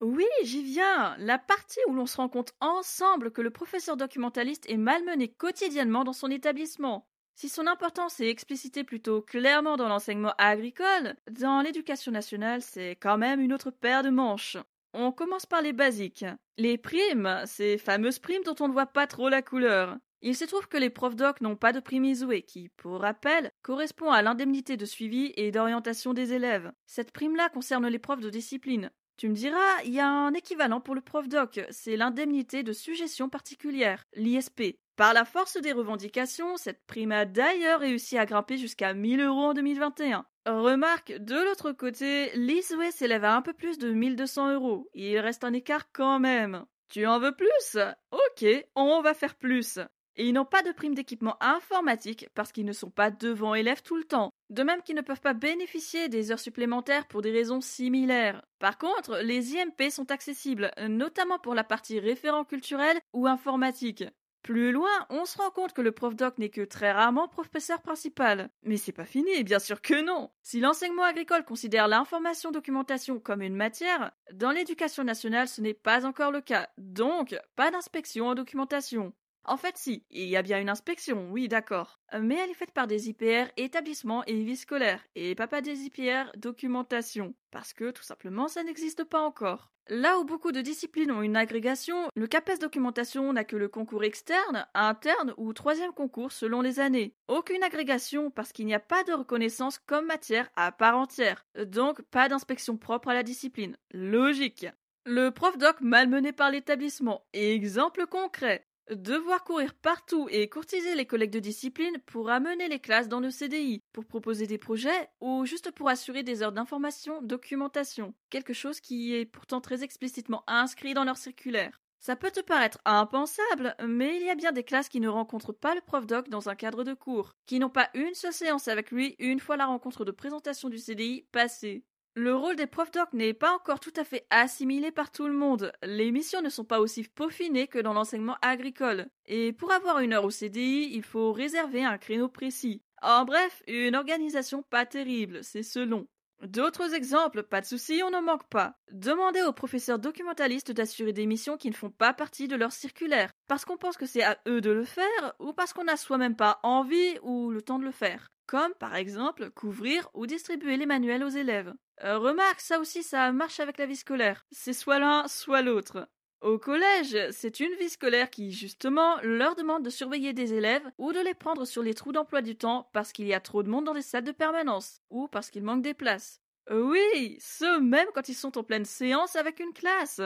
Oui, 0.02 0.26
j'y 0.44 0.62
viens. 0.62 1.16
La 1.18 1.40
partie 1.40 1.80
où 1.88 1.94
l'on 1.94 2.06
se 2.06 2.18
rend 2.18 2.30
compte 2.30 2.54
ensemble 2.60 3.32
que 3.32 3.42
le 3.42 3.50
professeur 3.50 3.98
documentaliste 3.98 4.70
est 4.70 4.78
malmené 4.78 5.30
quotidiennement 5.30 6.04
dans 6.04 6.14
son 6.14 6.30
établissement. 6.30 7.08
Si 7.38 7.50
son 7.50 7.68
importance 7.68 8.22
est 8.22 8.30
explicitée 8.30 8.86
plutôt 8.86 9.22
clairement 9.22 9.76
dans 9.76 9.90
l'enseignement 9.90 10.34
agricole, 10.38 11.16
dans 11.30 11.60
l'éducation 11.60 12.14
nationale, 12.14 12.62
c'est 12.62 12.92
quand 12.92 13.18
même 13.18 13.42
une 13.42 13.52
autre 13.52 13.72
paire 13.72 14.04
de 14.04 14.10
manches. 14.10 14.56
On 14.94 15.12
commence 15.12 15.46
par 15.46 15.62
les 15.62 15.74
basiques. 15.74 16.24
Les 16.58 16.78
primes, 16.78 17.42
ces 17.46 17.78
fameuses 17.78 18.20
primes 18.20 18.44
dont 18.46 18.56
on 18.62 18.70
ne 18.70 18.74
voit 18.74 18.86
pas 18.86 19.06
trop 19.06 19.28
la 19.28 19.42
couleur. 19.42 19.98
Il 20.22 20.34
se 20.34 20.46
trouve 20.46 20.70
que 20.70 20.78
les 20.78 20.90
profs 20.90 21.18
doc 21.18 21.42
n'ont 21.42 21.58
pas 21.58 21.74
de 21.74 21.82
prime 21.82 22.06
Isoué, 22.06 22.44
qui, 22.44 22.70
pour 22.78 23.02
rappel, 23.02 23.52
correspond 23.64 24.12
à 24.12 24.22
l'indemnité 24.22 24.78
de 24.78 24.86
suivi 24.86 25.34
et 25.36 25.52
d'orientation 25.52 26.14
des 26.14 26.32
élèves. 26.32 26.72
Cette 26.86 27.12
prime-là 27.12 27.50
concerne 27.50 27.88
les 27.88 28.00
profs 28.00 28.22
de 28.22 28.30
discipline. 28.30 28.92
Tu 29.18 29.28
me 29.28 29.36
diras, 29.36 29.84
il 29.84 29.94
y 29.94 30.00
a 30.00 30.08
un 30.08 30.34
équivalent 30.34 30.80
pour 30.80 30.96
le 30.96 31.02
prof 31.02 31.28
doc, 31.28 31.60
c'est 31.70 31.98
l'indemnité 31.98 32.64
de 32.64 32.72
suggestion 32.72 33.28
particulière, 33.28 34.06
l'ISP. 34.16 34.78
Par 34.96 35.14
la 35.14 35.26
force 35.26 35.58
des 35.58 35.74
revendications, 35.74 36.56
cette 36.56 36.86
prime 36.86 37.12
a 37.12 37.26
d'ailleurs 37.26 37.82
réussi 37.82 38.18
à 38.18 38.26
grimper 38.26 38.58
jusqu'à 38.58 38.94
1000 38.94 39.20
euros 39.20 39.48
en 39.48 39.54
2021. 39.54 40.26
Remarque, 40.46 41.12
de 41.12 41.36
l'autre 41.36 41.74
côté, 41.74 42.32
l'ISOE 42.36 42.92
s'élève 42.92 43.26
à 43.26 43.36
un 43.36 43.42
peu 43.42 43.52
plus 43.52 43.78
de 43.78 43.92
1200 43.92 44.54
euros. 44.54 44.90
Il 44.94 45.18
reste 45.20 45.44
un 45.44 45.52
écart 45.52 45.92
quand 45.92 46.20
même. 46.20 46.66
Tu 46.88 47.06
en 47.06 47.20
veux 47.20 47.34
plus? 47.36 47.78
Ok, 48.12 48.46
on 48.76 49.02
va 49.02 49.14
faire 49.14 49.36
plus. 49.36 49.80
Et 50.16 50.28
ils 50.30 50.34
n'ont 50.34 50.46
pas 50.46 50.62
de 50.62 50.72
prime 50.72 50.96
d'équipement 50.96 51.36
informatique 51.44 52.30
parce 52.34 52.54
qu'ils 52.54 52.64
ne 52.64 52.72
sont 52.72 52.90
pas 52.90 53.12
devant 53.12 53.54
élèves 53.54 53.82
tout 53.82 53.98
le 53.98 54.06
temps. 54.06 54.30
De 54.50 54.64
même 54.64 54.82
qu'ils 54.82 54.96
ne 54.96 55.02
peuvent 55.02 55.20
pas 55.20 55.34
bénéficier 55.34 56.08
des 56.08 56.32
heures 56.32 56.40
supplémentaires 56.40 57.08
pour 57.08 57.22
des 57.22 57.32
raisons 57.32 57.60
similaires. 57.60 58.42
Par 58.60 58.78
contre, 58.78 59.18
les 59.18 59.58
IMP 59.58 59.90
sont 59.90 60.10
accessibles, 60.12 60.72
notamment 60.88 61.40
pour 61.40 61.54
la 61.54 61.66
partie 61.66 62.00
référent 62.00 62.46
culturel 62.46 62.98
ou 63.12 63.28
informatique. 63.28 64.06
Plus 64.46 64.72
loin, 64.72 65.08
on 65.10 65.26
se 65.26 65.40
rend 65.40 65.50
compte 65.50 65.74
que 65.74 65.82
le 65.82 65.92
prof 65.92 66.16
doc 66.16 66.38
n'est 66.38 66.50
que 66.50 66.62
très 66.62 66.92
rarement 66.92 67.28
professeur 67.28 67.82
principal. 67.82 68.52
Mais 68.62 68.78
c'est 68.78 68.92
pas 68.92 69.04
fini, 69.04 69.44
bien 69.44 69.58
sûr 69.58 69.82
que 69.82 70.06
non. 70.06 70.30
Si 70.44 70.60
l'enseignement 70.60 71.02
agricole 71.02 71.44
considère 71.44 71.88
l'information 71.88 72.52
documentation 72.52 73.20
comme 73.20 73.42
une 73.42 73.56
matière, 73.56 74.12
dans 74.32 74.52
l'éducation 74.52 75.04
nationale 75.04 75.48
ce 75.48 75.62
n'est 75.62 75.74
pas 75.74 76.06
encore 76.06 76.32
le 76.32 76.42
cas. 76.42 76.70
Donc, 76.78 77.36
pas 77.56 77.72
d'inspection 77.72 78.28
en 78.28 78.36
documentation. 78.36 79.14
En 79.48 79.58
fait, 79.58 79.78
si, 79.78 80.04
il 80.10 80.28
y 80.28 80.36
a 80.36 80.42
bien 80.42 80.60
une 80.60 80.70
inspection, 80.70 81.30
oui, 81.30 81.48
d'accord. 81.48 82.00
Mais 82.20 82.36
elle 82.36 82.50
est 82.50 82.56
faite 82.56 82.72
par 82.72 82.88
des 82.88 83.10
IPR 83.10 83.46
établissements 83.58 84.24
et 84.26 84.44
vie 84.44 84.56
scolaire, 84.56 85.06
et 85.16 85.36
pas 85.36 85.62
des 85.62 85.84
IPR 85.84 86.32
documentation, 86.36 87.36
parce 87.52 87.72
que 87.72 87.92
tout 87.92 88.02
simplement 88.04 88.48
ça 88.48 88.64
n'existe 88.64 89.04
pas 89.04 89.22
encore. 89.22 89.72
Là 89.88 90.18
où 90.18 90.26
beaucoup 90.26 90.52
de 90.52 90.62
disciplines 90.62 91.12
ont 91.12 91.22
une 91.22 91.38
agrégation, 91.38 92.08
le 92.16 92.26
CAPES 92.26 92.58
documentation 92.60 93.32
n'a 93.34 93.44
que 93.44 93.56
le 93.56 93.68
concours 93.68 94.04
externe, 94.04 94.66
interne 94.74 95.36
ou 95.38 95.54
troisième 95.54 95.94
concours 95.94 96.32
selon 96.32 96.62
les 96.62 96.80
années. 96.80 97.14
Aucune 97.28 97.62
agrégation 97.62 98.32
parce 98.32 98.52
qu'il 98.52 98.66
n'y 98.66 98.74
a 98.74 98.80
pas 98.80 99.04
de 99.04 99.14
reconnaissance 99.14 99.78
comme 99.78 100.08
matière 100.08 100.50
à 100.56 100.72
part 100.72 100.98
entière, 100.98 101.46
donc 101.68 102.02
pas 102.02 102.30
d'inspection 102.30 102.78
propre 102.78 103.10
à 103.10 103.14
la 103.14 103.22
discipline. 103.22 103.78
Logique. 103.92 104.66
Le 105.06 105.30
prof 105.30 105.56
doc 105.60 105.76
malmené 105.82 106.34
par 106.34 106.50
l'établissement. 106.50 107.24
Exemple 107.34 108.08
concret. 108.08 108.66
Devoir 108.92 109.44
courir 109.44 109.74
partout 109.74 110.28
et 110.30 110.48
courtiser 110.48 110.94
les 110.94 111.08
collègues 111.08 111.32
de 111.32 111.40
discipline 111.40 111.98
pour 112.06 112.30
amener 112.30 112.68
les 112.68 112.80
classes 112.80 113.10
dans 113.10 113.20
le 113.20 113.32
CDI, 113.32 113.82
pour 113.94 114.06
proposer 114.06 114.46
des 114.46 114.60
projets 114.60 115.10
ou 115.22 115.44
juste 115.46 115.72
pour 115.72 115.90
assurer 115.90 116.22
des 116.22 116.44
heures 116.44 116.52
d'information, 116.52 117.20
documentation. 117.24 118.14
Quelque 118.30 118.54
chose 118.54 118.80
qui 118.80 119.16
est 119.16 119.26
pourtant 119.26 119.60
très 119.60 119.84
explicitement 119.84 120.44
inscrit 120.46 120.94
dans 120.94 121.04
leur 121.04 121.18
circulaire. 121.18 121.82
Ça 122.00 122.16
peut 122.16 122.30
te 122.30 122.42
paraître 122.42 122.78
impensable, 122.86 123.76
mais 123.88 124.18
il 124.18 124.28
y 124.28 124.30
a 124.30 124.36
bien 124.36 124.52
des 124.52 124.64
classes 124.64 124.90
qui 124.90 125.00
ne 125.00 125.10
rencontrent 125.10 125.54
pas 125.54 125.74
le 125.74 125.82
prof 125.82 126.06
doc 126.06 126.30
dans 126.30 126.50
un 126.50 126.56
cadre 126.56 126.84
de 126.84 126.94
cours, 126.94 127.32
qui 127.48 127.58
n'ont 127.58 127.72
pas 127.72 127.90
une 127.96 128.14
seule 128.14 128.34
séance 128.34 128.68
avec 128.68 128.92
lui 128.92 129.16
une 129.18 129.40
fois 129.40 129.58
la 129.58 129.66
rencontre 129.66 130.06
de 130.06 130.12
présentation 130.12 130.70
du 130.70 130.78
CDI 130.78 131.26
passée. 131.32 131.84
Le 132.18 132.34
rôle 132.34 132.56
des 132.56 132.66
profs 132.66 132.92
doc 132.92 133.12
n'est 133.12 133.34
pas 133.34 133.52
encore 133.52 133.82
tout 133.82 133.92
à 133.98 134.06
fait 134.06 134.26
assimilé 134.30 134.90
par 134.90 135.12
tout 135.12 135.28
le 135.28 135.34
monde. 135.34 135.74
Les 135.84 136.12
missions 136.12 136.42
ne 136.42 136.50
sont 136.50 136.64
pas 136.64 136.80
aussi 136.80 137.04
peaufinées 137.04 137.68
que 137.68 137.78
dans 137.78 137.92
l'enseignement 137.92 138.38
agricole. 138.42 139.08
Et 139.26 139.52
pour 139.52 139.74
avoir 139.74 140.00
une 140.00 140.14
heure 140.14 140.24
au 140.24 140.30
CDI, 140.30 140.92
il 140.94 141.04
faut 141.04 141.34
réserver 141.34 141.84
un 141.84 141.98
créneau 141.98 142.30
précis. 142.30 142.82
En 143.02 143.26
bref, 143.26 143.62
une 143.68 143.98
organisation 143.98 144.64
pas 144.64 144.86
terrible, 144.86 145.44
c'est 145.44 145.62
selon. 145.62 146.08
D'autres 146.42 146.94
exemples, 146.94 147.44
pas 147.44 147.62
de 147.62 147.66
souci, 147.66 148.02
on 148.04 148.12
n'en 148.12 148.22
manque 148.22 148.48
pas. 148.50 148.76
Demandez 148.92 149.42
aux 149.42 149.54
professeurs 149.54 150.00
documentalistes 150.00 150.72
d'assurer 150.72 151.14
des 151.14 151.26
missions 151.26 151.58
qui 151.58 151.70
ne 151.70 151.76
font 151.76 151.90
pas 151.90 152.14
partie 152.14 152.48
de 152.48 152.56
leur 152.56 152.72
circulaire, 152.72 153.32
parce 153.48 153.66
qu'on 153.66 153.78
pense 153.78 153.98
que 153.98 154.06
c'est 154.06 154.24
à 154.24 154.38
eux 154.48 154.62
de 154.62 154.72
le 154.72 154.86
faire, 154.86 155.34
ou 155.40 155.54
parce 155.54 155.74
qu'on 155.74 155.86
n'a 155.86 155.98
soi-même 155.98 156.36
pas 156.36 156.60
envie 156.64 157.18
ou 157.22 157.52
le 157.52 157.62
temps 157.62 157.80
de 157.80 157.86
le 157.86 157.92
faire. 157.92 158.30
Comme 158.48 158.74
par 158.76 158.96
exemple 158.96 159.50
couvrir 159.50 160.08
ou 160.14 160.28
distribuer 160.28 160.78
les 160.78 160.86
manuels 160.86 161.24
aux 161.24 161.30
élèves. 161.30 161.74
Euh, 162.04 162.20
remarque, 162.20 162.60
ça 162.60 162.80
aussi, 162.80 163.02
ça 163.02 163.32
marche 163.32 163.60
avec 163.60 163.78
la 163.78 163.86
vie 163.86 163.96
scolaire. 163.96 164.46
C'est 164.52 164.74
soit 164.74 165.00
l'un, 165.00 165.28
soit 165.28 165.62
l'autre. 165.62 166.08
Au 166.46 166.60
collège, 166.60 167.18
c'est 167.32 167.60
une 167.60 167.74
vie 167.74 167.90
scolaire 167.90 168.30
qui, 168.30 168.52
justement, 168.52 169.20
leur 169.24 169.56
demande 169.56 169.82
de 169.82 169.90
surveiller 169.90 170.32
des 170.32 170.54
élèves 170.54 170.88
ou 171.00 171.12
de 171.12 171.20
les 171.20 171.34
prendre 171.34 171.66
sur 171.66 171.82
les 171.82 171.96
trous 171.96 172.12
d'emploi 172.12 172.44
du 172.44 172.56
temps 172.56 172.88
parce 172.94 173.12
qu'il 173.14 173.26
y 173.26 173.34
a 173.34 173.40
trop 173.40 173.64
de 173.64 173.68
monde 173.68 173.86
dans 173.86 173.94
les 173.94 174.04
salles 174.04 174.26
de 174.26 174.32
permanence 174.32 175.02
ou 175.10 175.28
parce 175.28 175.50
qu'il 175.50 175.64
manque 175.64 175.82
des 175.82 175.96
places. 175.96 176.44
Oui, 176.70 177.40
ce 177.40 177.80
même 177.80 178.06
quand 178.14 178.30
ils 178.30 178.36
sont 178.36 178.60
en 178.60 178.64
pleine 178.64 178.86
séance 178.86 179.36
avec 179.36 179.60
une 179.60 179.74
classe. 179.74 180.22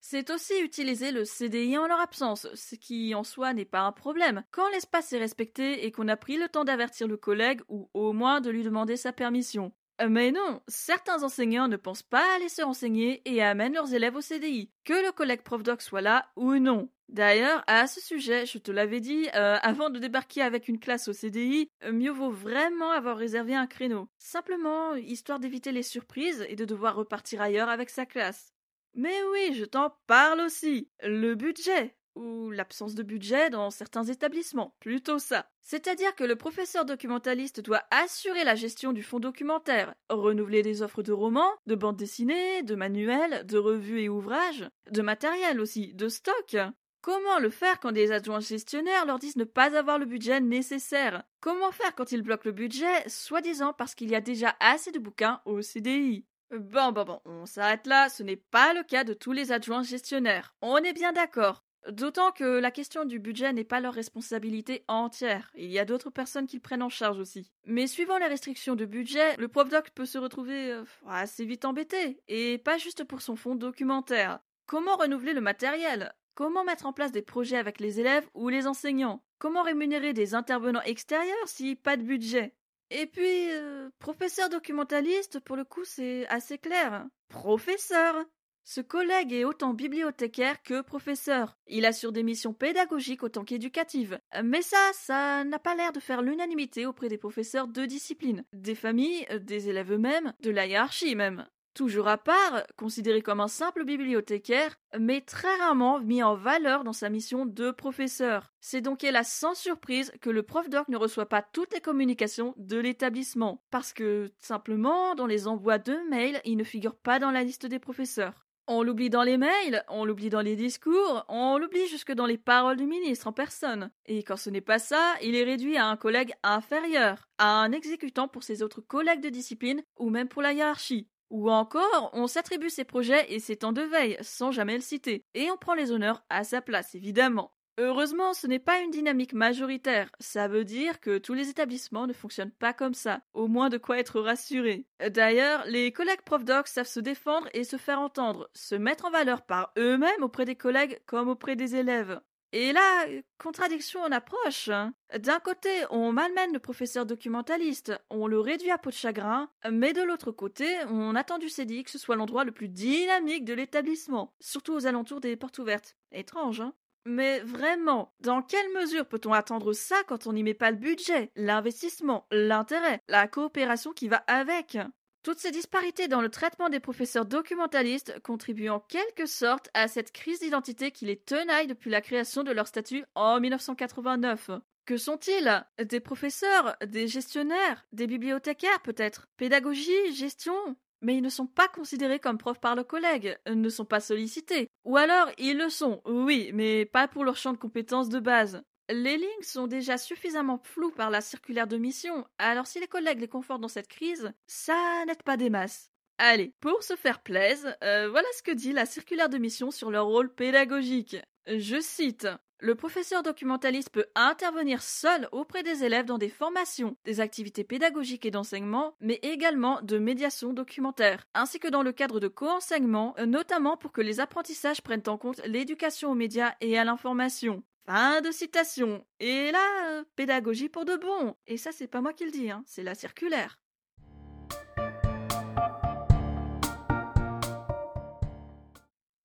C'est 0.00 0.30
aussi 0.30 0.56
utiliser 0.60 1.10
le 1.10 1.24
CDI 1.24 1.78
en 1.78 1.88
leur 1.88 1.98
absence, 1.98 2.46
ce 2.54 2.76
qui 2.76 3.12
en 3.16 3.24
soi 3.24 3.52
n'est 3.52 3.64
pas 3.64 3.80
un 3.80 3.90
problème, 3.90 4.44
quand 4.52 4.68
l'espace 4.70 5.12
est 5.14 5.18
respecté 5.18 5.84
et 5.84 5.90
qu'on 5.90 6.06
a 6.06 6.16
pris 6.16 6.36
le 6.36 6.48
temps 6.48 6.64
d'avertir 6.64 7.08
le 7.08 7.16
collègue 7.16 7.62
ou 7.68 7.90
au 7.92 8.12
moins 8.12 8.40
de 8.40 8.50
lui 8.50 8.62
demander 8.62 8.96
sa 8.96 9.12
permission. 9.12 9.72
Euh, 10.00 10.08
mais 10.10 10.30
non, 10.30 10.60
certains 10.68 11.22
enseignants 11.22 11.68
ne 11.68 11.76
pensent 11.76 12.02
pas 12.02 12.34
à 12.34 12.38
laisser 12.38 12.62
enseigner 12.62 13.22
et 13.24 13.42
amènent 13.42 13.74
leurs 13.74 13.94
élèves 13.94 14.16
au 14.16 14.20
CDI, 14.20 14.70
que 14.84 14.92
le 14.92 15.12
collègue 15.12 15.42
prof 15.42 15.62
doc 15.62 15.80
soit 15.80 16.02
là 16.02 16.30
ou 16.36 16.54
non. 16.56 16.90
D'ailleurs, 17.08 17.62
à 17.68 17.86
ce 17.86 18.00
sujet, 18.00 18.46
je 18.46 18.58
te 18.58 18.72
l'avais 18.72 19.00
dit, 19.00 19.28
euh, 19.34 19.56
avant 19.62 19.90
de 19.90 19.98
débarquer 19.98 20.42
avec 20.42 20.68
une 20.68 20.80
classe 20.80 21.08
au 21.08 21.12
CDI, 21.12 21.70
euh, 21.84 21.92
mieux 21.92 22.10
vaut 22.10 22.30
vraiment 22.30 22.90
avoir 22.90 23.16
réservé 23.16 23.54
un 23.54 23.66
créneau. 23.66 24.08
Simplement, 24.18 24.94
histoire 24.96 25.38
d'éviter 25.38 25.70
les 25.70 25.84
surprises 25.84 26.44
et 26.48 26.56
de 26.56 26.64
devoir 26.64 26.96
repartir 26.96 27.40
ailleurs 27.40 27.68
avec 27.68 27.90
sa 27.90 28.06
classe. 28.06 28.52
Mais 28.94 29.14
oui, 29.32 29.54
je 29.54 29.64
t'en 29.64 29.94
parle 30.06 30.40
aussi. 30.40 30.90
Le 31.02 31.34
budget 31.34 31.94
ou 32.16 32.50
l'absence 32.50 32.94
de 32.94 33.02
budget 33.02 33.50
dans 33.50 33.70
certains 33.70 34.04
établissements, 34.04 34.74
plutôt 34.80 35.18
ça. 35.18 35.48
C'est-à-dire 35.62 36.14
que 36.14 36.24
le 36.24 36.36
professeur 36.36 36.84
documentaliste 36.84 37.60
doit 37.60 37.82
assurer 37.90 38.44
la 38.44 38.54
gestion 38.54 38.92
du 38.92 39.02
fonds 39.02 39.20
documentaire, 39.20 39.94
renouveler 40.10 40.62
des 40.62 40.82
offres 40.82 41.02
de 41.02 41.12
romans, 41.12 41.52
de 41.66 41.74
bandes 41.74 41.96
dessinées, 41.96 42.62
de 42.62 42.74
manuels, 42.74 43.46
de 43.46 43.58
revues 43.58 44.02
et 44.02 44.08
ouvrages, 44.08 44.68
de 44.90 45.02
matériel 45.02 45.60
aussi, 45.60 45.94
de 45.94 46.08
stock. 46.08 46.56
Comment 47.02 47.38
le 47.38 47.50
faire 47.50 47.78
quand 47.78 47.92
des 47.92 48.10
adjoints 48.10 48.40
gestionnaires 48.40 49.06
leur 49.06 49.20
disent 49.20 49.36
ne 49.36 49.44
pas 49.44 49.76
avoir 49.78 49.98
le 49.98 50.06
budget 50.06 50.40
nécessaire? 50.40 51.22
Comment 51.40 51.70
faire 51.70 51.94
quand 51.94 52.10
ils 52.10 52.22
bloquent 52.22 52.46
le 52.48 52.52
budget, 52.52 53.08
soi-disant 53.08 53.72
parce 53.72 53.94
qu'il 53.94 54.10
y 54.10 54.16
a 54.16 54.20
déjà 54.20 54.56
assez 54.58 54.90
de 54.90 54.98
bouquins 54.98 55.40
au 55.44 55.62
CDI 55.62 56.26
Bon, 56.50 56.92
bon, 56.92 57.04
bon, 57.04 57.20
on 57.24 57.44
s'arrête 57.44 57.88
là, 57.88 58.08
ce 58.08 58.22
n'est 58.22 58.36
pas 58.36 58.72
le 58.72 58.84
cas 58.84 59.02
de 59.02 59.14
tous 59.14 59.32
les 59.32 59.50
adjoints 59.50 59.82
gestionnaires. 59.82 60.54
On 60.62 60.78
est 60.78 60.92
bien 60.92 61.12
d'accord. 61.12 61.65
D'autant 61.90 62.32
que 62.32 62.44
la 62.44 62.70
question 62.70 63.04
du 63.04 63.18
budget 63.18 63.52
n'est 63.52 63.64
pas 63.64 63.80
leur 63.80 63.94
responsabilité 63.94 64.84
entière. 64.88 65.50
Il 65.54 65.70
y 65.70 65.78
a 65.78 65.84
d'autres 65.84 66.10
personnes 66.10 66.46
qui 66.46 66.56
le 66.56 66.62
prennent 66.62 66.82
en 66.82 66.88
charge 66.88 67.18
aussi. 67.18 67.52
Mais 67.64 67.86
suivant 67.86 68.18
les 68.18 68.26
restrictions 68.26 68.74
de 68.74 68.84
budget, 68.84 69.36
le 69.36 69.48
prof 69.48 69.68
doc 69.68 69.90
peut 69.90 70.06
se 70.06 70.18
retrouver 70.18 70.72
euh, 70.72 70.84
assez 71.06 71.44
vite 71.44 71.64
embêté. 71.64 72.20
Et 72.28 72.58
pas 72.58 72.78
juste 72.78 73.04
pour 73.04 73.22
son 73.22 73.36
fonds 73.36 73.54
documentaire. 73.54 74.40
Comment 74.66 74.96
renouveler 74.96 75.32
le 75.32 75.40
matériel? 75.40 76.12
Comment 76.34 76.64
mettre 76.64 76.86
en 76.86 76.92
place 76.92 77.12
des 77.12 77.22
projets 77.22 77.56
avec 77.56 77.80
les 77.80 78.00
élèves 78.00 78.28
ou 78.34 78.48
les 78.48 78.66
enseignants? 78.66 79.22
Comment 79.38 79.62
rémunérer 79.62 80.12
des 80.12 80.34
intervenants 80.34 80.82
extérieurs 80.82 81.36
si 81.46 81.76
pas 81.76 81.96
de 81.96 82.02
budget? 82.02 82.52
Et 82.90 83.06
puis, 83.06 83.50
euh, 83.50 83.90
professeur 83.98 84.48
documentaliste, 84.48 85.40
pour 85.40 85.56
le 85.56 85.64
coup, 85.64 85.84
c'est 85.84 86.26
assez 86.28 86.58
clair. 86.58 87.06
Professeur 87.28 88.24
ce 88.68 88.80
collègue 88.80 89.32
est 89.32 89.44
autant 89.44 89.74
bibliothécaire 89.74 90.60
que 90.64 90.80
professeur. 90.80 91.56
Il 91.68 91.86
assure 91.86 92.10
des 92.10 92.24
missions 92.24 92.52
pédagogiques 92.52 93.22
autant 93.22 93.44
qu'éducatives. 93.44 94.18
Mais 94.42 94.60
ça, 94.60 94.90
ça 94.92 95.44
n'a 95.44 95.60
pas 95.60 95.76
l'air 95.76 95.92
de 95.92 96.00
faire 96.00 96.20
l'unanimité 96.20 96.84
auprès 96.84 97.08
des 97.08 97.16
professeurs 97.16 97.68
de 97.68 97.86
discipline, 97.86 98.44
des 98.52 98.74
familles, 98.74 99.24
des 99.40 99.68
élèves 99.68 99.92
eux-mêmes, 99.92 100.32
de 100.40 100.50
la 100.50 100.66
hiérarchie 100.66 101.14
même. 101.14 101.46
toujours 101.74 102.08
à 102.08 102.16
part, 102.18 102.64
considéré 102.76 103.20
comme 103.22 103.40
un 103.40 103.48
simple 103.48 103.84
bibliothécaire, 103.84 104.80
mais 104.98 105.20
très 105.20 105.54
rarement 105.58 106.00
mis 106.00 106.22
en 106.22 106.34
valeur 106.34 106.82
dans 106.84 106.94
sa 106.94 107.10
mission 107.10 107.46
de 107.46 107.70
professeur. 107.70 108.52
C'est 108.60 108.80
donc 108.80 109.04
hélas 109.04 109.30
sans 109.30 109.54
surprise 109.54 110.10
que 110.20 110.30
le 110.30 110.42
prof 110.42 110.68
doc 110.70 110.88
ne 110.88 110.96
reçoit 110.96 111.28
pas 111.28 111.42
toutes 111.42 111.74
les 111.74 111.80
communications 111.80 112.54
de 112.56 112.78
l'établissement, 112.78 113.62
parce 113.70 113.92
que 113.92 114.32
simplement 114.38 115.14
dans 115.14 115.26
les 115.26 115.46
envois 115.46 115.78
de 115.78 115.96
mails, 116.08 116.40
il 116.44 116.56
ne 116.56 116.64
figure 116.64 116.96
pas 116.96 117.18
dans 117.18 117.30
la 117.30 117.44
liste 117.44 117.66
des 117.66 117.78
professeurs. 117.78 118.45
On 118.68 118.82
l'oublie 118.82 119.10
dans 119.10 119.22
les 119.22 119.36
mails, 119.36 119.84
on 119.88 120.04
l'oublie 120.04 120.28
dans 120.28 120.40
les 120.40 120.56
discours, 120.56 121.24
on 121.28 121.56
l'oublie 121.56 121.86
jusque 121.86 122.10
dans 122.10 122.26
les 122.26 122.36
paroles 122.36 122.76
du 122.76 122.86
ministre 122.86 123.28
en 123.28 123.32
personne. 123.32 123.92
Et 124.06 124.24
quand 124.24 124.36
ce 124.36 124.50
n'est 124.50 124.60
pas 124.60 124.80
ça, 124.80 125.14
il 125.22 125.36
est 125.36 125.44
réduit 125.44 125.76
à 125.76 125.86
un 125.86 125.96
collègue 125.96 126.34
inférieur, 126.42 127.28
à 127.38 127.62
un 127.62 127.70
exécutant 127.70 128.26
pour 128.26 128.42
ses 128.42 128.64
autres 128.64 128.80
collègues 128.80 129.22
de 129.22 129.28
discipline 129.28 129.84
ou 129.98 130.10
même 130.10 130.26
pour 130.26 130.42
la 130.42 130.52
hiérarchie. 130.52 131.08
Ou 131.30 131.48
encore, 131.48 132.10
on 132.12 132.26
s'attribue 132.26 132.70
ses 132.70 132.84
projets 132.84 133.32
et 133.32 133.38
ses 133.38 133.56
temps 133.56 133.72
de 133.72 133.82
veille 133.82 134.18
sans 134.20 134.50
jamais 134.50 134.74
le 134.74 134.80
citer, 134.80 135.24
et 135.34 135.48
on 135.52 135.56
prend 135.56 135.74
les 135.74 135.92
honneurs 135.92 136.24
à 136.28 136.42
sa 136.42 136.60
place 136.60 136.96
évidemment. 136.96 137.55
Heureusement, 137.78 138.32
ce 138.32 138.46
n'est 138.46 138.58
pas 138.58 138.80
une 138.80 138.90
dynamique 138.90 139.34
majoritaire. 139.34 140.10
Ça 140.18 140.48
veut 140.48 140.64
dire 140.64 140.98
que 140.98 141.18
tous 141.18 141.34
les 141.34 141.50
établissements 141.50 142.06
ne 142.06 142.14
fonctionnent 142.14 142.50
pas 142.50 142.72
comme 142.72 142.94
ça. 142.94 143.20
Au 143.34 143.48
moins 143.48 143.68
de 143.68 143.76
quoi 143.76 143.98
être 143.98 144.20
rassuré. 144.20 144.86
D'ailleurs, 145.10 145.64
les 145.66 145.92
collègues 145.92 146.22
prof 146.22 146.42
docs 146.42 146.68
savent 146.68 146.86
se 146.86 147.00
défendre 147.00 147.48
et 147.52 147.64
se 147.64 147.76
faire 147.76 148.00
entendre, 148.00 148.48
se 148.54 148.74
mettre 148.74 149.04
en 149.04 149.10
valeur 149.10 149.42
par 149.42 149.72
eux-mêmes 149.76 150.22
auprès 150.22 150.46
des 150.46 150.56
collègues 150.56 150.98
comme 151.04 151.28
auprès 151.28 151.54
des 151.54 151.76
élèves. 151.76 152.18
Et 152.52 152.72
là, 152.72 153.04
contradiction 153.36 154.00
en 154.00 154.12
approche. 154.12 154.70
D'un 155.18 155.40
côté, 155.40 155.68
on 155.90 156.12
malmène 156.12 156.54
le 156.54 156.58
professeur 156.58 157.04
documentaliste, 157.04 157.92
on 158.08 158.26
le 158.26 158.40
réduit 158.40 158.70
à 158.70 158.78
peau 158.78 158.88
de 158.88 158.94
chagrin, 158.94 159.50
mais 159.70 159.92
de 159.92 160.00
l'autre 160.02 160.30
côté, 160.30 160.66
on 160.88 161.14
attend 161.14 161.36
du 161.36 161.50
CDI 161.50 161.84
que 161.84 161.90
ce 161.90 161.98
soit 161.98 162.16
l'endroit 162.16 162.44
le 162.44 162.52
plus 162.52 162.68
dynamique 162.68 163.44
de 163.44 163.52
l'établissement, 163.52 164.32
surtout 164.40 164.72
aux 164.72 164.86
alentours 164.86 165.20
des 165.20 165.36
portes 165.36 165.58
ouvertes. 165.58 165.96
Étrange, 166.12 166.62
hein? 166.62 166.72
Mais 167.06 167.40
vraiment, 167.40 168.12
dans 168.20 168.42
quelle 168.42 168.72
mesure 168.72 169.06
peut-on 169.06 169.32
attendre 169.32 169.72
ça 169.72 169.96
quand 170.06 170.26
on 170.26 170.32
n'y 170.32 170.42
met 170.42 170.54
pas 170.54 170.70
le 170.70 170.76
budget, 170.76 171.30
l'investissement, 171.36 172.26
l'intérêt, 172.30 173.00
la 173.08 173.28
coopération 173.28 173.92
qui 173.92 174.08
va 174.08 174.24
avec? 174.26 174.76
Toutes 175.22 175.38
ces 175.38 175.50
disparités 175.50 176.06
dans 176.06 176.20
le 176.20 176.28
traitement 176.28 176.68
des 176.68 176.78
professeurs 176.78 177.26
documentalistes 177.26 178.20
contribuent 178.20 178.68
en 178.68 178.78
quelque 178.78 179.26
sorte 179.26 179.70
à 179.74 179.88
cette 179.88 180.12
crise 180.12 180.40
d'identité 180.40 180.92
qui 180.92 181.04
les 181.04 181.16
tenaille 181.16 181.66
depuis 181.66 181.90
la 181.90 182.00
création 182.00 182.44
de 182.44 182.52
leur 182.52 182.68
statut 182.68 183.04
en 183.14 183.40
1989. 183.40 184.50
Que 184.84 184.96
sont-ils? 184.96 185.64
Des 185.82 185.98
professeurs 185.98 186.76
Des 186.86 187.08
gestionnaires 187.08 187.84
Des 187.92 188.06
bibliothécaires 188.06 188.82
peut-être? 188.82 189.26
Pédagogie 189.36 190.12
Gestion? 190.14 190.76
Mais 191.00 191.16
ils 191.16 191.22
ne 191.22 191.28
sont 191.28 191.46
pas 191.46 191.68
considérés 191.68 192.18
comme 192.18 192.38
profs 192.38 192.60
par 192.60 192.74
leurs 192.74 192.86
collègues, 192.86 193.36
ne 193.46 193.68
sont 193.68 193.84
pas 193.84 194.00
sollicités. 194.00 194.68
Ou 194.84 194.96
alors, 194.96 195.30
ils 195.38 195.56
le 195.56 195.68
sont, 195.68 196.02
oui, 196.04 196.50
mais 196.54 196.84
pas 196.84 197.08
pour 197.08 197.24
leur 197.24 197.36
champ 197.36 197.52
de 197.52 197.58
compétences 197.58 198.08
de 198.08 198.20
base. 198.20 198.62
Les 198.88 199.16
lignes 199.16 199.42
sont 199.42 199.66
déjà 199.66 199.98
suffisamment 199.98 200.60
floues 200.62 200.92
par 200.92 201.10
la 201.10 201.20
circulaire 201.20 201.66
de 201.66 201.76
mission, 201.76 202.24
alors 202.38 202.68
si 202.68 202.78
les 202.78 202.86
collègues 202.86 203.20
les 203.20 203.28
confortent 203.28 203.60
dans 203.60 203.68
cette 203.68 203.88
crise, 203.88 204.32
ça 204.46 205.04
n'aide 205.06 205.24
pas 205.24 205.36
des 205.36 205.50
masses. 205.50 205.90
Allez, 206.18 206.54
pour 206.60 206.82
se 206.82 206.96
faire 206.96 207.20
plaisir, 207.20 207.74
euh, 207.82 208.08
voilà 208.08 208.28
ce 208.36 208.42
que 208.42 208.52
dit 208.52 208.72
la 208.72 208.86
circulaire 208.86 209.28
de 209.28 209.38
mission 209.38 209.70
sur 209.70 209.90
leur 209.90 210.06
rôle 210.06 210.32
pédagogique. 210.32 211.16
Je 211.46 211.80
cite 211.80 212.28
le 212.58 212.74
professeur 212.74 213.22
documentaliste 213.22 213.90
peut 213.90 214.06
intervenir 214.14 214.82
seul 214.82 215.28
auprès 215.30 215.62
des 215.62 215.84
élèves 215.84 216.06
dans 216.06 216.16
des 216.16 216.30
formations, 216.30 216.96
des 217.04 217.20
activités 217.20 217.64
pédagogiques 217.64 218.24
et 218.24 218.30
d'enseignement, 218.30 218.94
mais 218.98 219.20
également 219.22 219.82
de 219.82 219.98
médiation 219.98 220.54
documentaire, 220.54 221.26
ainsi 221.34 221.58
que 221.58 221.68
dans 221.68 221.82
le 221.82 221.92
cadre 221.92 222.18
de 222.18 222.28
co-enseignement, 222.28 223.14
notamment 223.26 223.76
pour 223.76 223.92
que 223.92 224.00
les 224.00 224.20
apprentissages 224.20 224.80
prennent 224.80 225.02
en 225.06 225.18
compte 225.18 225.42
l'éducation 225.44 226.10
aux 226.10 226.14
médias 226.14 226.54
et 226.62 226.78
à 226.78 226.84
l'information. 226.84 227.62
Fin 227.84 228.22
de 228.22 228.30
citation. 228.30 229.04
Et 229.20 229.52
là, 229.52 229.90
euh, 229.90 230.04
pédagogie 230.16 230.68
pour 230.68 230.86
de 230.86 230.96
bon. 230.96 231.36
Et 231.46 231.58
ça, 231.58 231.70
c'est 231.72 231.86
pas 231.86 232.00
moi 232.00 232.14
qui 232.14 232.24
le 232.24 232.32
dis, 232.32 232.50
hein, 232.50 232.64
c'est 232.66 232.82
la 232.82 232.94
circulaire. 232.96 233.60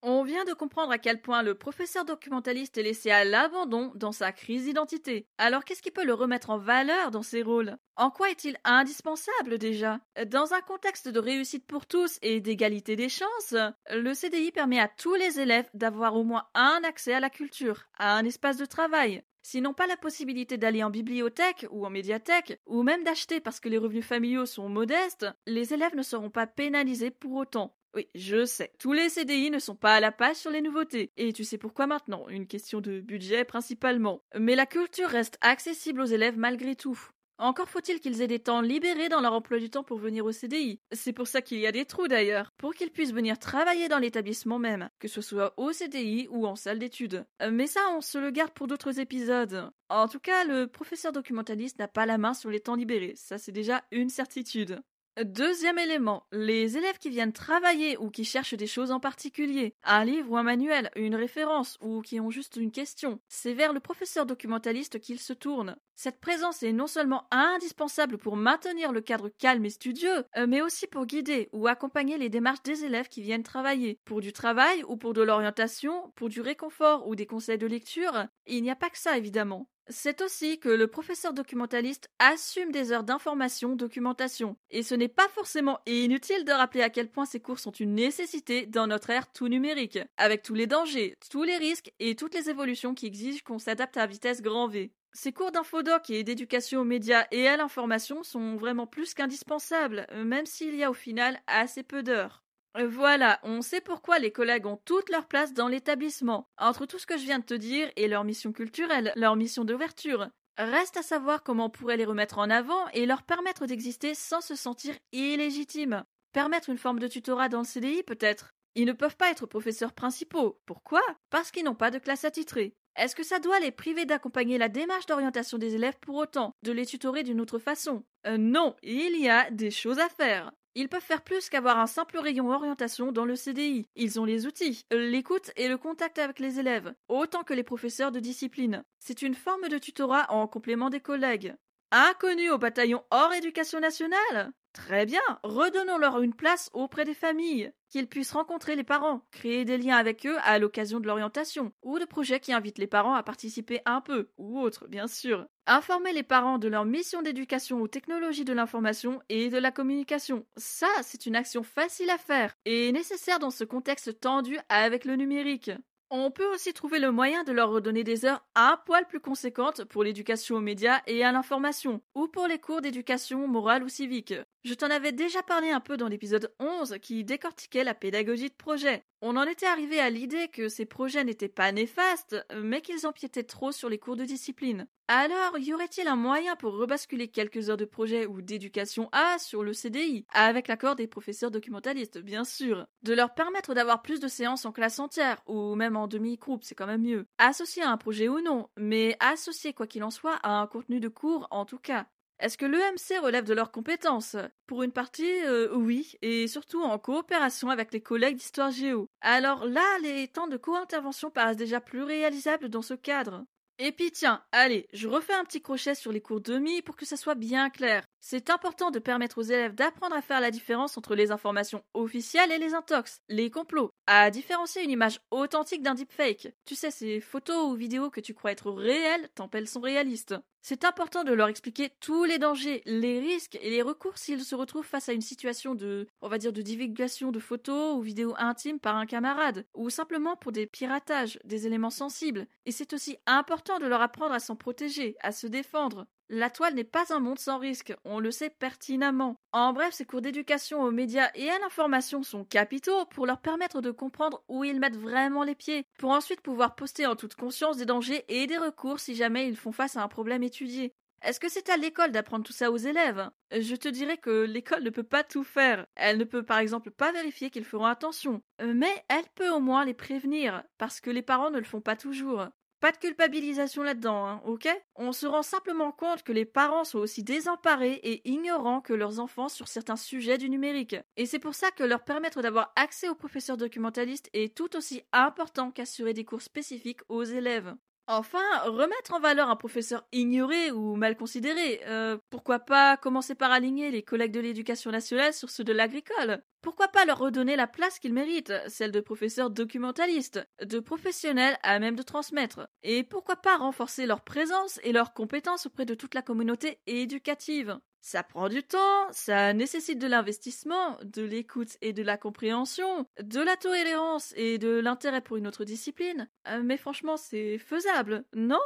On 0.04 0.24
vient 0.24 0.46
de 0.46 0.54
comprendre 0.54 0.92
à 0.92 0.98
quel 0.98 1.22
point 1.22 1.44
le 1.44 1.54
professeur 1.54 2.06
documentaliste 2.06 2.76
est 2.80 2.84
laissé 2.84 3.12
à 3.12 3.24
l'abandon 3.24 3.92
dans 3.94 4.12
sa 4.12 4.32
crise 4.32 4.66
d'identité. 4.66 5.28
Alors 5.38 5.64
qu'est-ce 5.64 5.84
qui 5.84 5.92
peut 5.92 6.04
le 6.04 6.16
remettre 6.16 6.50
en 6.50 6.58
valeur 6.58 7.12
dans 7.12 7.22
ses 7.22 7.44
rôles? 7.44 7.78
En 7.98 8.10
quoi 8.10 8.32
est-il 8.32 8.58
indispensable 8.64 9.60
déjà? 9.60 10.00
Dans 10.26 10.54
un 10.54 10.62
contexte 10.62 11.08
de 11.08 11.20
réussite 11.20 11.68
pour 11.68 11.86
tous 11.86 12.18
et 12.24 12.42
d'égalité 12.42 12.96
des 12.96 13.10
chances, 13.10 13.56
le 13.92 14.14
CDI 14.16 14.52
permet 14.52 14.80
à 14.80 14.88
tous 14.88 15.14
les 15.14 15.40
élèves 15.40 15.70
d'avoir 15.76 16.16
au 16.16 16.24
moins 16.24 16.48
un 16.56 16.80
accès 16.84 17.14
à 17.14 17.20
la 17.20 17.30
culture, 17.30 17.84
à 18.00 18.16
un 18.16 18.26
espace 18.26 18.58
de 18.58 18.66
travail, 18.66 19.24
Sinon 19.44 19.74
pas 19.74 19.88
la 19.88 19.98
possibilité 19.98 20.58
d'aller 20.58 20.84
en 20.84 20.92
bibliothèque 20.92 21.66
ou 21.72 21.86
en 21.86 21.90
médiathèque, 21.90 22.62
ou 22.68 22.84
même 22.84 23.04
d'acheter 23.04 23.40
parce 23.40 23.60
que 23.60 23.70
les 23.70 23.80
revenus 23.80 24.06
familiaux 24.06 24.46
sont 24.46 24.70
modestes, 24.70 25.26
les 25.48 25.74
élèves 25.74 25.96
ne 25.96 26.04
seront 26.04 26.30
pas 26.30 26.46
pénalisés 26.46 27.10
pour 27.10 27.34
autant. 27.34 27.76
Oui, 27.94 28.08
je 28.16 28.46
sais. 28.46 28.72
Tous 28.80 28.94
les 28.94 29.10
CDI 29.10 29.52
ne 29.52 29.60
sont 29.60 29.76
pas 29.76 29.96
à 29.96 30.00
la 30.00 30.14
page 30.14 30.38
sur 30.38 30.50
les 30.50 30.62
nouveautés. 30.62 31.12
Et 31.18 31.34
tu 31.34 31.44
sais 31.44 31.58
pourquoi 31.58 31.88
maintenant? 31.88 32.28
Une 32.30 32.48
question 32.48 32.80
de 32.80 33.02
budget 33.02 33.44
principalement. 33.44 34.24
Mais 34.40 34.56
la 34.56 34.66
culture 34.66 35.10
reste 35.10 35.38
accessible 35.42 36.02
aux 36.02 36.06
élèves 36.06 36.38
malgré 36.38 36.76
tout. 36.76 36.98
Encore 37.38 37.70
faut-il 37.70 38.00
qu'ils 38.00 38.22
aient 38.22 38.28
des 38.28 38.40
temps 38.40 38.62
libérés 38.62 39.10
dans 39.10 39.20
leur 39.20 39.34
emploi 39.34 39.58
du 39.58 39.72
temps 39.72 39.84
pour 39.84 39.98
venir 39.98 40.24
au 40.26 40.32
CDI. 40.32 40.80
C'est 40.92 41.12
pour 41.12 41.28
ça 41.28 41.42
qu'il 41.42 41.58
y 41.58 41.66
a 41.66 41.72
des 41.72 41.86
trous 41.86 42.08
d'ailleurs, 42.08 42.52
pour 42.58 42.76
qu'ils 42.76 42.92
puissent 42.92 43.14
venir 43.14 43.40
travailler 43.40 43.90
dans 43.90 43.98
l'établissement 43.98 44.60
même, 44.60 44.90
que 45.00 45.08
ce 45.08 45.22
soit 45.22 45.56
au 45.58 45.72
CDI 45.72 46.28
ou 46.30 46.46
en 46.46 46.56
salle 46.56 46.78
d'études. 46.78 47.26
Mais 47.50 47.66
ça, 47.66 47.80
on 47.98 48.02
se 48.02 48.20
le 48.20 48.30
garde 48.30 48.52
pour 48.52 48.68
d'autres 48.68 49.00
épisodes. 49.00 49.72
En 49.90 50.08
tout 50.08 50.20
cas, 50.20 50.44
le 50.44 50.68
professeur 50.68 51.12
documentaliste 51.12 51.80
n'a 51.80 51.88
pas 51.88 52.06
la 52.06 52.20
main 52.20 52.36
sur 52.36 52.52
les 52.52 52.60
temps 52.60 52.76
libérés, 52.76 53.14
ça 53.16 53.40
c'est 53.40 53.52
déjà 53.52 53.84
une 53.92 54.10
certitude. 54.10 54.80
Deuxième 55.18 55.78
élément, 55.78 56.26
les 56.32 56.78
élèves 56.78 56.98
qui 56.98 57.10
viennent 57.10 57.34
travailler 57.34 57.98
ou 57.98 58.10
qui 58.10 58.24
cherchent 58.24 58.54
des 58.54 58.66
choses 58.66 58.92
en 58.92 59.02
particulier, 59.02 59.76
un 59.84 60.06
livre 60.06 60.32
ou 60.32 60.38
un 60.38 60.44
manuel, 60.44 60.90
une 60.96 61.16
référence 61.16 61.78
ou 61.82 62.02
qui 62.02 62.22
ont 62.22 62.30
juste 62.30 62.56
une 62.56 62.72
question, 62.72 63.20
c'est 63.28 63.54
vers 63.54 63.74
le 63.74 63.82
professeur 63.82 64.26
documentaliste 64.26 65.02
qu'ils 65.02 65.20
se 65.20 65.34
tournent. 65.34 65.76
Cette 65.96 66.22
présence 66.22 66.64
est 66.64 66.72
non 66.72 66.88
seulement 66.88 67.28
indispensable 67.30 68.18
pour 68.18 68.38
maintenir 68.38 68.94
le 68.94 69.02
cadre 69.02 69.28
calme 69.28 69.66
et 69.66 69.70
studieux, 69.70 70.24
euh, 70.38 70.48
mais 70.48 70.62
aussi 70.62 70.88
pour 70.88 71.06
guider 71.06 71.50
ou 71.52 71.68
accompagner 71.68 72.18
les 72.18 72.30
démarches 72.30 72.64
des 72.64 72.86
élèves 72.86 73.10
qui 73.10 73.22
viennent 73.22 73.44
travailler, 73.44 74.00
pour 74.06 74.22
du 74.22 74.32
travail 74.32 74.82
ou 74.88 74.96
pour 74.96 75.14
de 75.14 75.22
l'orientation, 75.22 76.12
pour 76.16 76.30
du 76.30 76.40
réconfort 76.40 77.06
ou 77.08 77.16
des 77.16 77.26
conseils 77.26 77.58
de 77.58 77.68
lecture. 77.68 78.28
Il 78.48 78.64
n'y 78.64 78.72
a 78.72 78.78
pas 78.78 78.90
que 78.90 78.98
ça 78.98 79.18
évidemment. 79.18 79.68
C'est 79.90 80.22
aussi 80.22 80.60
que 80.60 80.70
le 80.70 80.88
professeur 80.88 81.34
documentaliste 81.34 82.10
assume 82.20 82.72
des 82.72 82.92
heures 82.92 83.04
d'information, 83.04 83.76
documentation. 83.76 84.56
Et 84.70 84.84
ce 84.84 84.96
n'est 84.96 85.08
pas 85.08 85.28
forcément 85.28 85.80
inutile 85.86 86.46
de 86.46 86.52
rappeler 86.52 86.82
à 86.82 86.90
quel 86.90 87.10
point 87.10 87.26
ces 87.26 87.42
cours 87.42 87.60
sont 87.60 87.72
une 87.72 87.96
nécessité 87.96 88.66
dans 88.66 88.88
notre 88.88 89.10
ère 89.10 89.32
tout 89.34 89.50
numérique, 89.50 90.00
avec 90.18 90.44
tous 90.44 90.54
les 90.54 90.68
dangers, 90.68 91.18
tous 91.30 91.44
les 91.44 91.58
risques 91.58 91.92
et 92.00 92.16
toutes 92.16 92.36
les 92.36 92.50
évolutions 92.50 92.94
qui 92.94 93.08
exigent 93.08 93.44
qu'on 93.44 93.60
s'adapte 93.60 93.98
à 93.98 94.06
vitesse 94.06 94.42
grand 94.42 94.68
V. 94.68 94.94
Ces 95.14 95.34
cours 95.34 95.52
d'infodoc 95.52 96.10
et 96.10 96.24
d'éducation 96.24 96.82
aux 96.82 96.86
médias 96.86 97.26
et 97.32 97.48
à 97.48 97.58
l'information 97.58 98.24
sont 98.24 98.56
vraiment 98.56 98.88
plus 98.88 99.14
qu'indispensables, 99.14 100.08
même 100.16 100.46
s'il 100.46 100.76
y 100.76 100.84
a 100.84 100.90
au 100.90 100.94
final 100.94 101.42
assez 101.48 101.84
peu 101.84 102.02
d'heures. 102.02 102.44
Voilà, 102.80 103.40
on 103.44 103.62
sait 103.62 103.82
pourquoi 103.82 104.20
les 104.20 104.32
collègues 104.32 104.66
ont 104.66 104.80
toute 104.86 105.10
leur 105.10 105.28
place 105.28 105.54
dans 105.54 105.68
l'établissement. 105.68 106.48
Entre 106.58 106.86
tout 106.86 107.00
ce 107.00 107.06
que 107.06 107.18
je 107.18 107.24
viens 107.24 107.40
de 107.40 107.46
te 107.46 107.54
dire 107.54 107.92
et 107.96 108.08
leur 108.08 108.24
mission 108.24 108.54
culturelle, 108.54 109.12
leur 109.16 109.36
mission 109.36 109.66
d'ouverture, 109.66 110.30
reste 110.58 110.98
à 110.98 111.02
savoir 111.02 111.44
comment 111.44 111.66
on 111.66 111.70
pourrait 111.70 111.98
les 111.98 112.06
remettre 112.06 112.38
en 112.38 112.50
avant 112.50 112.88
et 112.94 113.06
leur 113.06 113.24
permettre 113.24 113.66
d'exister 113.66 114.16
sans 114.16 114.42
se 114.42 114.56
sentir 114.56 114.96
illégitimes. 115.12 116.04
Permettre 116.32 116.70
une 116.70 116.78
forme 116.78 117.00
de 117.00 117.08
tutorat 117.08 117.50
dans 117.50 117.60
le 117.60 117.66
CDI 117.66 118.04
peut-être. 118.04 118.52
Ils 118.76 118.86
ne 118.86 118.94
peuvent 118.94 119.18
pas 119.18 119.32
être 119.32 119.46
professeurs 119.46 119.92
principaux. 119.92 120.62
Pourquoi? 120.66 121.02
Parce 121.30 121.52
qu'ils 121.52 121.66
n'ont 121.66 121.76
pas 121.76 121.92
de 121.92 122.00
classe 122.00 122.24
attitrée. 122.24 122.74
Est-ce 122.96 123.16
que 123.16 123.24
ça 123.24 123.40
doit 123.40 123.60
les 123.60 123.72
priver 123.72 124.06
d'accompagner 124.06 124.58
la 124.58 124.70
démarche 124.70 125.06
d'orientation 125.08 125.58
des 125.58 125.76
élèves 125.76 126.00
pour 126.02 126.16
autant, 126.16 126.54
de 126.64 126.72
les 126.72 126.86
tutorer 126.86 127.24
d'une 127.24 127.42
autre 127.42 127.60
façon? 127.60 128.04
Euh, 128.28 128.38
Non, 128.38 128.76
il 128.82 129.18
y 129.18 129.30
a 129.30 129.50
des 129.52 129.72
choses 129.72 130.00
à 130.00 130.10
faire. 130.10 130.52
Ils 130.76 130.90
peuvent 130.90 131.02
faire 131.02 131.22
plus 131.24 131.50
qu'avoir 131.50 131.80
un 131.80 131.88
simple 131.88 132.18
rayon 132.18 132.50
orientation 132.52 133.12
dans 133.12 133.26
le 133.26 133.36
CDI. 133.36 133.88
Ils 133.96 134.20
ont 134.20 134.26
les 134.26 134.46
outils, 134.46 134.86
l'écoute 134.92 135.52
et 135.56 135.68
le 135.68 135.78
contact 135.78 136.18
avec 136.20 136.40
les 136.40 136.60
élèves, 136.60 136.94
autant 137.08 137.44
que 137.44 137.54
les 137.54 137.64
professeurs 137.64 138.12
de 138.12 138.20
discipline. 138.20 138.84
C'est 139.00 139.22
une 139.22 139.34
forme 139.36 139.68
de 139.70 139.78
tutorat 139.78 140.32
en 140.32 140.48
complément 140.48 140.90
des 140.90 141.02
collègues. 141.02 141.56
inconnus 141.92 142.52
au 142.52 142.58
bataillon 142.58 143.04
hors 143.12 143.34
éducation 143.34 143.80
nationale? 143.80 144.52
Très 144.74 145.06
bien, 145.06 145.22
redonnons-leur 145.44 146.22
une 146.22 146.34
place 146.34 146.70
auprès 146.74 147.04
des 147.06 147.14
familles, 147.14 147.74
qu'ils 147.90 148.08
puissent 148.08 148.32
rencontrer 148.32 148.76
les 148.78 148.84
parents, 148.86 149.26
créer 149.32 149.66
des 149.66 149.78
liens 149.78 149.98
avec 149.98 150.26
eux 150.26 150.38
à 150.44 150.60
l'occasion 150.60 151.00
de 151.02 151.08
l'orientation, 151.08 151.74
ou 151.82 152.00
de 152.00 152.06
projets 152.06 152.40
qui 152.40 152.54
invitent 152.54 152.78
les 152.78 152.88
parents 152.88 153.16
à 153.16 153.24
participer 153.24 153.82
un 153.86 154.00
peu, 154.02 154.32
ou 154.38 154.60
autre, 154.62 154.88
bien 154.88 155.08
sûr. 155.08 155.48
Informer 155.68 156.12
les 156.12 156.24
parents 156.24 156.58
de 156.58 156.68
leur 156.68 156.86
mission 156.86 157.22
d'éducation 157.22 157.82
aux 157.82 157.88
technologies 157.88 158.46
de 158.46 158.54
l'information 158.54 159.22
et 159.30 159.50
de 159.50 159.60
la 159.60 159.72
communication. 159.72 160.46
Ça, 160.58 160.88
c'est 161.04 161.28
une 161.28 161.36
action 161.36 161.62
facile 161.62 162.10
à 162.10 162.18
faire 162.18 162.56
et 162.66 162.92
nécessaire 162.92 163.38
dans 163.38 163.52
ce 163.52 163.64
contexte 163.64 164.20
tendu 164.20 164.58
avec 164.70 165.06
le 165.06 165.16
numérique. 165.16 165.70
On 166.10 166.32
peut 166.32 166.52
aussi 166.52 166.74
trouver 166.74 167.00
le 167.00 167.12
moyen 167.12 167.44
de 167.44 167.52
leur 167.52 167.70
redonner 167.70 168.04
des 168.04 168.26
heures 168.26 168.44
un 168.56 168.76
poil 168.86 169.08
plus 169.08 169.20
conséquentes 169.20 169.84
pour 169.86 170.04
l'éducation 170.04 170.56
aux 170.58 170.62
médias 170.62 171.02
et 171.06 171.24
à 171.24 171.32
l'information, 171.32 172.02
ou 172.16 172.28
pour 172.28 172.48
les 172.48 172.60
cours 172.60 172.82
d'éducation 172.82 173.48
morale 173.48 173.84
ou 173.84 173.88
civique. 173.88 174.34
Je 174.64 174.76
t'en 174.76 174.92
avais 174.92 175.12
déjà 175.12 175.42
parlé 175.42 175.72
un 175.72 175.80
peu 175.80 175.98
dans 175.98 176.08
l'épisode 176.08 176.54
11 176.60 176.98
qui 177.02 177.24
décortiquait 177.24 177.84
la 177.84 177.96
pédagogie 177.96 178.50
de 178.50 178.56
projet. 178.56 179.04
On 179.24 179.36
en 179.36 179.48
était 179.48 179.66
arrivé 179.66 180.00
à 180.00 180.12
l'idée 180.12 180.50
que 180.50 180.70
ces 180.70 180.86
projets 180.86 181.24
n'étaient 181.24 181.50
pas 181.50 181.72
néfastes, 181.72 182.36
mais 182.56 182.82
qu'ils 182.82 183.08
empiétaient 183.08 183.42
trop 183.42 183.72
sur 183.72 183.90
les 183.90 183.98
cours 183.98 184.18
de 184.18 184.24
discipline. 184.24 184.86
Alors, 185.08 185.58
y 185.58 185.74
aurait-il 185.74 186.08
un 186.08 186.16
moyen 186.16 186.56
pour 186.56 186.74
rebasculer 186.78 187.28
quelques 187.28 187.72
heures 187.72 187.78
de 187.78 187.86
projet 187.86 188.28
ou 188.28 188.44
d'éducation 188.44 189.10
A 189.14 189.40
sur 189.40 189.64
le 189.64 189.74
CDI, 189.74 190.28
avec 190.32 190.68
l'accord 190.68 190.96
des 190.96 191.08
professeurs 191.08 191.50
documentalistes, 191.50 192.20
bien 192.20 192.44
sûr, 192.44 192.86
de 193.02 193.16
leur 193.16 193.34
permettre 193.34 193.74
d'avoir 193.74 194.04
plus 194.04 194.20
de 194.20 194.28
séances 194.28 194.66
en 194.66 194.72
classe 194.72 195.00
entière, 195.00 195.42
ou 195.48 195.74
même 195.74 195.98
en 195.98 196.08
demi-groupe, 196.08 196.64
c'est 196.64 196.76
quand 196.76 196.88
même 196.88 197.02
mieux, 197.02 197.26
associé 197.40 197.82
à 197.82 197.90
un 197.90 197.98
projet 197.98 198.30
ou 198.30 198.42
non, 198.42 198.70
mais 198.78 199.18
associé 199.20 199.74
quoi 199.74 199.88
qu'il 199.88 200.04
en 200.04 200.12
soit 200.12 200.36
à 200.44 200.62
un 200.62 200.68
contenu 200.68 201.00
de 201.00 201.10
cours 201.10 201.48
en 201.50 201.66
tout 201.66 201.80
cas. 201.80 202.06
Est-ce 202.42 202.58
que 202.58 202.66
l'EMC 202.66 203.20
relève 203.20 203.44
de 203.46 203.54
leurs 203.54 203.72
compétences? 203.72 204.36
Pour 204.66 204.82
une 204.82 204.92
partie, 204.92 205.44
euh, 205.46 205.76
oui, 205.76 206.14
et 206.24 206.48
surtout 206.48 206.82
en 206.82 206.98
coopération 206.98 207.70
avec 207.70 207.94
les 207.94 208.02
collègues 208.02 208.38
d'histoire 208.38 208.72
géo. 208.72 209.08
Alors 209.22 209.66
là, 209.68 209.86
les 210.02 210.28
temps 210.28 210.48
de 210.48 210.58
co-intervention 210.58 211.30
paraissent 211.30 211.56
déjà 211.56 211.80
plus 211.80 212.02
réalisables 212.02 212.70
dans 212.70 212.82
ce 212.82 212.96
cadre. 212.96 213.46
Et 213.78 213.92
puis 213.92 214.12
tiens, 214.12 214.44
allez, 214.52 214.88
je 214.92 215.08
refais 215.08 215.34
un 215.34 215.44
petit 215.44 215.62
crochet 215.62 215.94
sur 215.94 216.12
les 216.12 216.22
cours 216.22 216.42
demi 216.42 216.82
pour 216.82 216.96
que 216.96 217.06
ça 217.06 217.16
soit 217.16 217.36
bien 217.36 217.70
clair. 217.70 218.06
C'est 218.24 218.52
important 218.52 218.92
de 218.92 219.00
permettre 219.00 219.40
aux 219.40 219.42
élèves 219.42 219.74
d'apprendre 219.74 220.16
à 220.16 220.22
faire 220.22 220.42
la 220.42 220.52
différence 220.52 220.96
entre 220.96 221.16
les 221.16 221.32
informations 221.32 221.84
officielles 221.96 222.52
et 222.52 222.60
les 222.60 222.76
intox, 222.76 223.20
les 223.30 223.50
complots, 223.50 223.90
à 224.06 224.30
différencier 224.30 224.84
une 224.84 224.92
image 224.92 225.20
authentique 225.32 225.82
d'un 225.82 225.96
deepfake. 225.96 226.54
Tu 226.66 226.76
sais, 226.76 226.92
ces 226.92 227.20
photos 227.20 227.72
ou 227.72 227.74
vidéos 227.74 228.12
que 228.12 228.22
tu 228.22 228.36
crois 228.36 228.52
être 228.52 228.72
réelles, 228.72 229.28
tant 229.34 229.50
elles 229.54 229.68
sont 229.68 229.82
réalistes. 229.82 230.36
C'est 230.62 230.86
important 230.86 231.24
de 231.24 231.34
leur 231.34 231.48
expliquer 231.48 231.90
tous 232.00 232.24
les 232.24 232.38
dangers, 232.38 232.84
les 232.86 233.20
risques 233.20 233.58
et 233.60 233.72
les 233.72 233.82
recours 233.82 234.20
s'ils 234.20 234.44
se 234.44 234.54
retrouvent 234.54 234.86
face 234.86 235.10
à 235.10 235.14
une 235.14 235.22
situation 235.22 235.74
de, 235.74 236.08
on 236.22 236.30
va 236.30 236.38
dire, 236.38 236.54
de 236.54 236.62
divulgation 236.62 237.32
de 237.32 237.40
photos 237.40 237.96
ou 237.98 238.02
vidéos 238.02 238.36
intimes 238.38 238.80
par 238.80 238.98
un 238.98 239.08
camarade, 239.08 239.66
ou 239.74 239.90
simplement 239.90 240.38
pour 240.38 240.52
des 240.52 240.68
piratages, 240.68 241.40
des 241.44 241.66
éléments 241.66 241.90
sensibles. 241.90 242.46
Et 242.68 242.72
c'est 242.72 242.94
aussi 242.94 243.18
important 243.26 243.80
de 243.80 243.88
leur 243.88 244.02
apprendre 244.02 244.36
à 244.36 244.40
s'en 244.40 244.56
protéger, 244.56 245.16
à 245.22 245.32
se 245.32 245.48
défendre. 245.48 246.06
La 246.34 246.50
toile 246.50 246.76
n'est 246.76 246.86
pas 246.86 247.14
un 247.14 247.20
monde 247.20 247.40
sans 247.40 247.58
risque, 247.58 247.94
on 248.06 248.22
le 248.22 248.32
sait 248.32 248.50
pertinemment. 248.50 249.36
En 249.52 249.74
bref, 249.74 249.94
ces 249.94 250.06
cours 250.06 250.22
d'éducation 250.22 250.82
aux 250.82 250.90
médias 250.90 251.30
et 251.36 251.50
à 251.50 251.60
l'information 251.60 252.24
sont 252.24 252.46
capitaux 252.46 253.06
pour 253.08 253.26
leur 253.26 253.42
permettre 253.42 253.82
de 253.82 253.92
comprendre 253.92 254.42
où 254.48 254.64
ils 254.64 254.80
mettent 254.80 254.96
vraiment 254.96 255.44
les 255.44 255.56
pieds, 255.56 255.84
pour 256.00 256.12
ensuite 256.12 256.40
pouvoir 256.40 256.76
poster 256.76 257.06
en 257.06 257.18
toute 257.18 257.36
conscience 257.36 257.76
des 257.76 257.86
dangers 257.86 258.24
et 258.30 258.48
des 258.48 258.58
recours 258.58 259.02
si 259.02 259.14
jamais 259.14 259.46
ils 259.46 259.58
font 259.58 259.74
face 259.74 259.98
à 259.98 260.04
un 260.04 260.08
problème 260.08 260.42
étudié. 260.42 260.94
Est-ce 261.22 261.42
que 261.42 261.50
c'est 261.50 261.70
à 261.70 261.76
l'école 261.76 262.14
d'apprendre 262.14 262.46
tout 262.46 262.54
ça 262.54 262.72
aux 262.72 262.78
élèves? 262.78 263.30
Je 263.52 263.76
te 263.76 263.90
dirais 263.90 264.18
que 264.18 264.46
l'école 264.46 264.84
ne 264.84 264.90
peut 264.90 265.04
pas 265.04 265.26
tout 265.26 265.44
faire. 265.44 265.86
Elle 265.96 266.18
ne 266.18 266.24
peut 266.24 266.44
par 266.44 266.60
exemple 266.60 266.92
pas 266.92 267.12
vérifier 267.12 267.50
qu'ils 267.50 267.66
feront 267.66 267.86
attention. 267.86 268.42
Mais 268.64 269.04
elle 269.10 269.28
peut 269.36 269.50
au 269.50 269.60
moins 269.60 269.84
les 269.84 269.94
prévenir, 269.94 270.64
parce 270.78 271.02
que 271.02 271.10
les 271.10 271.22
parents 271.24 271.52
ne 271.52 271.60
le 271.60 271.66
font 271.66 271.82
pas 271.82 271.98
toujours. 271.98 272.48
Pas 272.82 272.92
de 272.92 272.98
culpabilisation 272.98 273.84
là-dedans, 273.84 274.26
hein, 274.28 274.42
ok? 274.44 274.68
On 274.96 275.14
se 275.14 275.26
rend 275.28 275.44
simplement 275.44 275.92
compte 275.94 276.24
que 276.24 276.34
les 276.34 276.46
parents 276.46 276.84
sont 276.84 276.98
aussi 277.00 277.24
désemparés 277.24 277.94
et 278.04 278.28
ignorants 278.30 278.82
que 278.82 278.94
leurs 278.94 279.20
enfants 279.20 279.50
sur 279.50 279.68
certains 279.70 279.96
sujets 279.96 280.38
du 280.40 280.50
numérique. 280.50 280.96
Et 281.16 281.28
c'est 281.28 281.40
pour 281.40 281.56
ça 281.56 281.72
que 281.72 281.84
leur 281.84 282.04
permettre 282.04 282.42
d'avoir 282.42 282.74
accès 282.76 283.08
aux 283.08 283.16
professeurs 283.16 283.58
documentalistes 283.58 284.30
est 284.34 284.56
tout 284.58 284.76
aussi 284.76 285.04
important 285.14 285.72
qu'assurer 285.72 286.14
des 286.14 286.26
cours 286.26 286.42
spécifiques 286.42 287.02
aux 287.08 287.24
élèves. 287.24 287.74
Enfin, 288.08 288.60
remettre 288.66 289.14
en 289.14 289.20
valeur 289.20 289.50
un 289.50 289.56
professeur 289.56 290.06
ignoré 290.12 290.72
ou 290.72 290.96
mal 290.96 291.16
considéré. 291.16 291.82
Euh, 291.86 292.18
pourquoi 292.30 292.60
pas 292.60 292.98
commencer 292.98 293.36
par 293.36 293.52
aligner 293.52 293.90
les 293.92 294.04
collègues 294.04 294.34
de 294.34 294.40
l'éducation 294.42 294.92
nationale 294.92 295.34
sur 295.34 295.50
ceux 295.50 295.64
de 295.64 295.72
l'agricole? 295.74 296.44
Pourquoi 296.62 296.88
pas 296.88 297.06
leur 297.06 297.20
redonner 297.20 297.56
la 297.56 297.68
place 297.68 298.00
qu'ils 298.00 298.14
méritent, 298.14 298.54
celle 298.68 298.92
de 298.92 299.00
professeurs 299.00 299.50
documentalistes, 299.50 300.48
de 300.64 300.80
professionnels 300.80 301.58
à 301.64 301.80
même 301.80 301.96
de 301.96 302.04
transmettre? 302.04 302.68
Et 302.84 303.04
pourquoi 303.04 303.36
pas 303.36 303.58
renforcer 303.58 304.06
leur 304.06 304.22
présence 304.24 304.80
et 304.84 304.92
leurs 304.92 305.14
compétences 305.14 305.66
auprès 305.68 305.86
de 305.86 305.96
toute 305.96 306.16
la 306.16 306.22
communauté 306.22 306.80
éducative? 306.88 307.80
Ça 308.04 308.24
prend 308.24 308.50
du 308.50 308.64
temps, 308.64 309.12
ça 309.12 309.54
nécessite 309.54 310.00
de 310.00 310.08
l'investissement, 310.08 310.98
de 311.04 311.22
l'écoute 311.22 311.78
et 311.82 311.94
de 311.94 312.02
la 312.02 312.18
compréhension, 312.18 313.06
de 313.22 313.40
la 313.40 313.56
tolérance 313.58 314.34
et 314.36 314.58
de 314.58 314.80
l'intérêt 314.80 315.22
pour 315.22 315.38
une 315.38 315.48
autre 315.48 315.66
discipline. 315.66 316.28
Euh, 316.48 316.62
mais 316.64 316.78
franchement, 316.78 317.16
c'est 317.18 317.60
faisable, 317.60 318.26
non? 318.34 318.60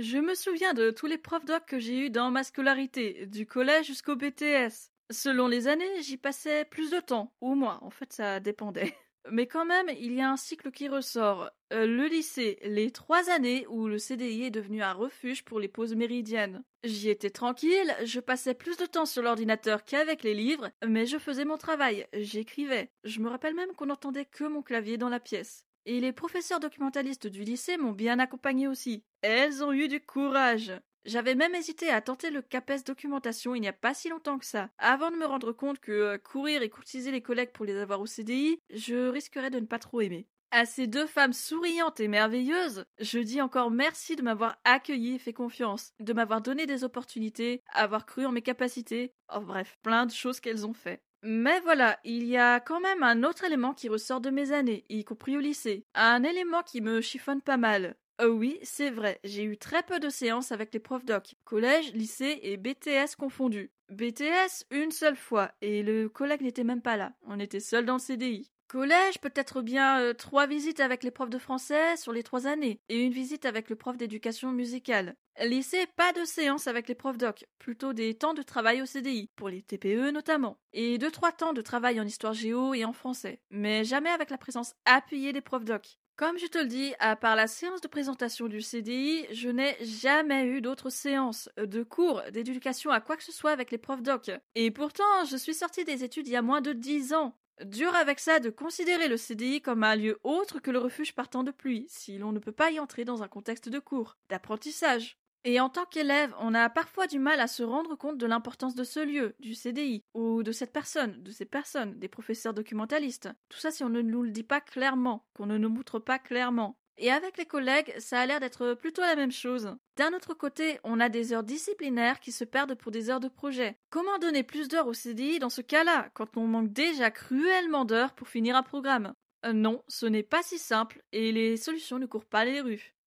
Je 0.00 0.18
me 0.18 0.36
souviens 0.36 0.74
de 0.74 0.90
tous 0.90 1.06
les 1.06 1.18
profs 1.18 1.44
doc 1.44 1.64
que 1.66 1.80
j'ai 1.80 2.06
eus 2.06 2.10
dans 2.10 2.30
ma 2.30 2.44
scolarité, 2.44 3.26
du 3.26 3.46
collège 3.46 3.86
jusqu'au 3.86 4.14
BTS. 4.14 4.92
Selon 5.10 5.48
les 5.48 5.66
années, 5.66 6.02
j'y 6.02 6.16
passais 6.16 6.64
plus 6.66 6.90
de 6.90 7.00
temps, 7.00 7.32
ou 7.40 7.56
moins, 7.56 7.80
en 7.82 7.90
fait 7.90 8.12
ça 8.12 8.38
dépendait. 8.38 8.94
Mais 9.32 9.46
quand 9.46 9.64
même, 9.64 9.88
il 9.98 10.14
y 10.14 10.20
a 10.20 10.30
un 10.30 10.36
cycle 10.36 10.70
qui 10.70 10.88
ressort. 10.88 11.50
Euh, 11.72 11.84
le 11.86 12.06
lycée, 12.06 12.58
les 12.62 12.92
trois 12.92 13.28
années 13.28 13.66
où 13.68 13.88
le 13.88 13.98
CDI 13.98 14.44
est 14.44 14.50
devenu 14.50 14.82
un 14.82 14.92
refuge 14.92 15.44
pour 15.44 15.58
les 15.58 15.68
pauses 15.68 15.96
méridiennes. 15.96 16.62
J'y 16.84 17.10
étais 17.10 17.30
tranquille, 17.30 17.94
je 18.04 18.20
passais 18.20 18.54
plus 18.54 18.76
de 18.76 18.86
temps 18.86 19.04
sur 19.04 19.22
l'ordinateur 19.22 19.84
qu'avec 19.84 20.22
les 20.22 20.34
livres, 20.34 20.70
mais 20.86 21.06
je 21.06 21.18
faisais 21.18 21.44
mon 21.44 21.58
travail, 21.58 22.06
j'écrivais. 22.12 22.92
Je 23.02 23.20
me 23.20 23.28
rappelle 23.28 23.54
même 23.54 23.72
qu'on 23.72 23.86
n'entendait 23.86 24.26
que 24.26 24.44
mon 24.44 24.62
clavier 24.62 24.96
dans 24.96 25.08
la 25.08 25.20
pièce. 25.20 25.67
Et 25.90 26.00
les 26.00 26.12
professeurs 26.12 26.60
documentalistes 26.60 27.28
du 27.28 27.44
lycée 27.44 27.78
m'ont 27.78 27.92
bien 27.92 28.18
accompagné 28.18 28.68
aussi. 28.68 29.04
Elles 29.22 29.64
ont 29.64 29.72
eu 29.72 29.88
du 29.88 30.04
courage. 30.04 30.70
J'avais 31.06 31.34
même 31.34 31.54
hésité 31.54 31.88
à 31.88 32.02
tenter 32.02 32.28
le 32.28 32.42
CAPES 32.42 32.84
documentation 32.84 33.54
il 33.54 33.62
n'y 33.62 33.68
a 33.68 33.72
pas 33.72 33.94
si 33.94 34.10
longtemps 34.10 34.38
que 34.38 34.44
ça, 34.44 34.68
avant 34.76 35.10
de 35.10 35.16
me 35.16 35.24
rendre 35.24 35.50
compte 35.52 35.80
que 35.80 35.90
euh, 35.90 36.18
courir 36.18 36.60
et 36.60 36.68
courtiser 36.68 37.10
les 37.10 37.22
collègues 37.22 37.52
pour 37.52 37.64
les 37.64 37.78
avoir 37.78 38.02
au 38.02 38.06
CDI, 38.06 38.60
je 38.68 39.08
risquerais 39.08 39.48
de 39.48 39.60
ne 39.60 39.64
pas 39.64 39.78
trop 39.78 40.02
aimer. 40.02 40.28
À 40.50 40.66
ces 40.66 40.88
deux 40.88 41.06
femmes 41.06 41.32
souriantes 41.32 42.00
et 42.00 42.08
merveilleuses, 42.08 42.84
je 43.00 43.18
dis 43.18 43.40
encore 43.40 43.70
merci 43.70 44.14
de 44.14 44.22
m'avoir 44.22 44.58
accueilli 44.64 45.14
et 45.14 45.18
fait 45.18 45.32
confiance, 45.32 45.94
de 46.00 46.12
m'avoir 46.12 46.42
donné 46.42 46.66
des 46.66 46.84
opportunités, 46.84 47.62
avoir 47.72 48.04
cru 48.04 48.26
en 48.26 48.32
mes 48.32 48.42
capacités, 48.42 49.14
oh 49.34 49.40
bref, 49.40 49.78
plein 49.82 50.04
de 50.04 50.12
choses 50.12 50.40
qu'elles 50.40 50.66
ont 50.66 50.74
fait. 50.74 51.02
Mais 51.22 51.60
voilà, 51.60 51.98
il 52.04 52.24
y 52.24 52.36
a 52.36 52.60
quand 52.60 52.80
même 52.80 53.02
un 53.02 53.24
autre 53.24 53.44
élément 53.44 53.74
qui 53.74 53.88
ressort 53.88 54.20
de 54.20 54.30
mes 54.30 54.52
années, 54.52 54.84
y 54.88 55.04
compris 55.04 55.36
au 55.36 55.40
lycée. 55.40 55.84
Un 55.94 56.22
élément 56.22 56.62
qui 56.62 56.80
me 56.80 57.00
chiffonne 57.00 57.42
pas 57.42 57.56
mal. 57.56 57.96
Oh 58.20 58.28
oui, 58.28 58.58
c'est 58.62 58.90
vrai, 58.90 59.20
j'ai 59.22 59.44
eu 59.44 59.56
très 59.58 59.82
peu 59.82 60.00
de 60.00 60.08
séances 60.08 60.50
avec 60.50 60.72
les 60.74 60.80
profs 60.80 61.04
doc, 61.04 61.36
collège, 61.44 61.92
lycée 61.92 62.40
et 62.42 62.56
BTS 62.56 63.14
confondus. 63.16 63.70
BTS 63.90 64.64
une 64.70 64.90
seule 64.90 65.16
fois, 65.16 65.52
et 65.60 65.82
le 65.82 66.08
collègue 66.08 66.42
n'était 66.42 66.64
même 66.64 66.82
pas 66.82 66.96
là, 66.96 67.12
on 67.26 67.38
était 67.38 67.60
seuls 67.60 67.84
dans 67.84 67.94
le 67.94 68.00
CDI. 68.00 68.50
Collège, 68.68 69.18
peut-être 69.22 69.62
bien 69.62 69.98
euh, 69.98 70.12
trois 70.12 70.46
visites 70.46 70.80
avec 70.80 71.02
les 71.02 71.10
profs 71.10 71.30
de 71.30 71.38
français 71.38 71.96
sur 71.96 72.12
les 72.12 72.22
trois 72.22 72.46
années, 72.46 72.82
et 72.90 73.02
une 73.02 73.14
visite 73.14 73.46
avec 73.46 73.70
le 73.70 73.76
prof 73.76 73.96
d'éducation 73.96 74.52
musicale. 74.52 75.16
Lycée, 75.40 75.86
pas 75.96 76.12
de 76.12 76.26
séance 76.26 76.66
avec 76.66 76.86
les 76.86 76.94
profs 76.94 77.16
doc, 77.16 77.46
plutôt 77.58 77.94
des 77.94 78.12
temps 78.12 78.34
de 78.34 78.42
travail 78.42 78.82
au 78.82 78.86
CDI, 78.86 79.30
pour 79.36 79.48
les 79.48 79.62
TPE 79.62 80.10
notamment, 80.10 80.58
et 80.74 80.98
deux 80.98 81.10
trois 81.10 81.32
temps 81.32 81.54
de 81.54 81.62
travail 81.62 81.98
en 81.98 82.04
histoire 82.04 82.34
géo 82.34 82.74
et 82.74 82.84
en 82.84 82.92
français, 82.92 83.40
mais 83.50 83.84
jamais 83.84 84.10
avec 84.10 84.28
la 84.28 84.36
présence 84.36 84.74
appuyée 84.84 85.32
des 85.32 85.40
profs 85.40 85.64
doc. 85.64 85.96
Comme 86.16 86.36
je 86.36 86.46
te 86.46 86.58
le 86.58 86.66
dis, 86.66 86.92
à 86.98 87.16
part 87.16 87.36
la 87.36 87.46
séance 87.46 87.80
de 87.80 87.88
présentation 87.88 88.48
du 88.48 88.60
CDI, 88.60 89.24
je 89.32 89.48
n'ai 89.48 89.78
jamais 89.80 90.44
eu 90.44 90.60
d'autres 90.60 90.90
séances 90.90 91.48
de 91.56 91.82
cours 91.82 92.20
d'éducation 92.32 92.90
à 92.90 93.00
quoi 93.00 93.16
que 93.16 93.24
ce 93.24 93.32
soit 93.32 93.52
avec 93.52 93.70
les 93.70 93.78
profs 93.78 94.02
doc. 94.02 94.30
Et 94.54 94.70
pourtant, 94.70 95.24
je 95.30 95.38
suis 95.38 95.54
sortie 95.54 95.84
des 95.84 96.04
études 96.04 96.28
il 96.28 96.32
y 96.32 96.36
a 96.36 96.42
moins 96.42 96.60
de 96.60 96.74
dix 96.74 97.14
ans. 97.14 97.34
Dur 97.64 97.94
avec 97.94 98.20
ça 98.20 98.38
de 98.38 98.50
considérer 98.50 99.08
le 99.08 99.16
CDI 99.16 99.60
comme 99.60 99.82
un 99.82 99.96
lieu 99.96 100.20
autre 100.22 100.60
que 100.60 100.70
le 100.70 100.78
refuge 100.78 101.14
partant 101.14 101.42
de 101.42 101.50
pluie, 101.50 101.86
si 101.88 102.16
l'on 102.16 102.32
ne 102.32 102.38
peut 102.38 102.52
pas 102.52 102.70
y 102.70 102.78
entrer 102.78 103.04
dans 103.04 103.22
un 103.22 103.28
contexte 103.28 103.68
de 103.68 103.78
cours, 103.78 104.16
d'apprentissage. 104.28 105.18
Et 105.44 105.60
en 105.60 105.68
tant 105.68 105.84
qu'élève, 105.84 106.34
on 106.40 106.54
a 106.54 106.68
parfois 106.68 107.06
du 107.06 107.18
mal 107.18 107.40
à 107.40 107.46
se 107.46 107.62
rendre 107.62 107.96
compte 107.96 108.18
de 108.18 108.26
l'importance 108.26 108.74
de 108.74 108.84
ce 108.84 109.00
lieu, 109.00 109.34
du 109.40 109.54
CDI, 109.54 110.04
ou 110.14 110.42
de 110.42 110.52
cette 110.52 110.72
personne, 110.72 111.22
de 111.22 111.30
ces 111.30 111.44
personnes, 111.46 111.98
des 111.98 112.08
professeurs 112.08 112.54
documentalistes. 112.54 113.30
Tout 113.48 113.58
ça 113.58 113.70
si 113.70 113.82
on 113.84 113.88
ne 113.88 114.02
nous 114.02 114.22
le 114.22 114.30
dit 114.30 114.42
pas 114.42 114.60
clairement, 114.60 115.26
qu'on 115.34 115.46
ne 115.46 115.58
nous 115.58 115.68
montre 115.68 115.98
pas 116.00 116.18
clairement. 116.18 116.78
Et 117.00 117.12
avec 117.12 117.38
les 117.38 117.46
collègues, 117.46 117.94
ça 117.98 118.20
a 118.20 118.26
l'air 118.26 118.40
d'être 118.40 118.74
plutôt 118.74 119.02
la 119.02 119.14
même 119.14 119.30
chose. 119.30 119.70
D'un 119.96 120.12
autre 120.12 120.34
côté, 120.34 120.80
on 120.82 120.98
a 120.98 121.08
des 121.08 121.32
heures 121.32 121.44
disciplinaires 121.44 122.18
qui 122.18 122.32
se 122.32 122.44
perdent 122.44 122.74
pour 122.74 122.90
des 122.90 123.08
heures 123.08 123.20
de 123.20 123.28
projet. 123.28 123.76
Comment 123.88 124.18
donner 124.18 124.42
plus 124.42 124.66
d'heures 124.66 124.88
au 124.88 124.94
CDI 124.94 125.38
dans 125.38 125.48
ce 125.48 125.60
cas-là, 125.60 126.10
quand 126.14 126.36
on 126.36 126.48
manque 126.48 126.72
déjà 126.72 127.12
cruellement 127.12 127.84
d'heures 127.84 128.14
pour 128.14 128.28
finir 128.28 128.56
un 128.56 128.64
programme? 128.64 129.14
Euh, 129.46 129.52
Non, 129.52 129.82
ce 129.86 130.06
n'est 130.06 130.24
pas 130.24 130.42
si 130.42 130.58
simple, 130.58 131.02
et 131.12 131.30
les 131.30 131.56
solutions 131.56 132.00
ne 132.00 132.06
courent 132.06 132.26
pas 132.26 132.44
les 132.44 132.60
rues. 132.60 132.97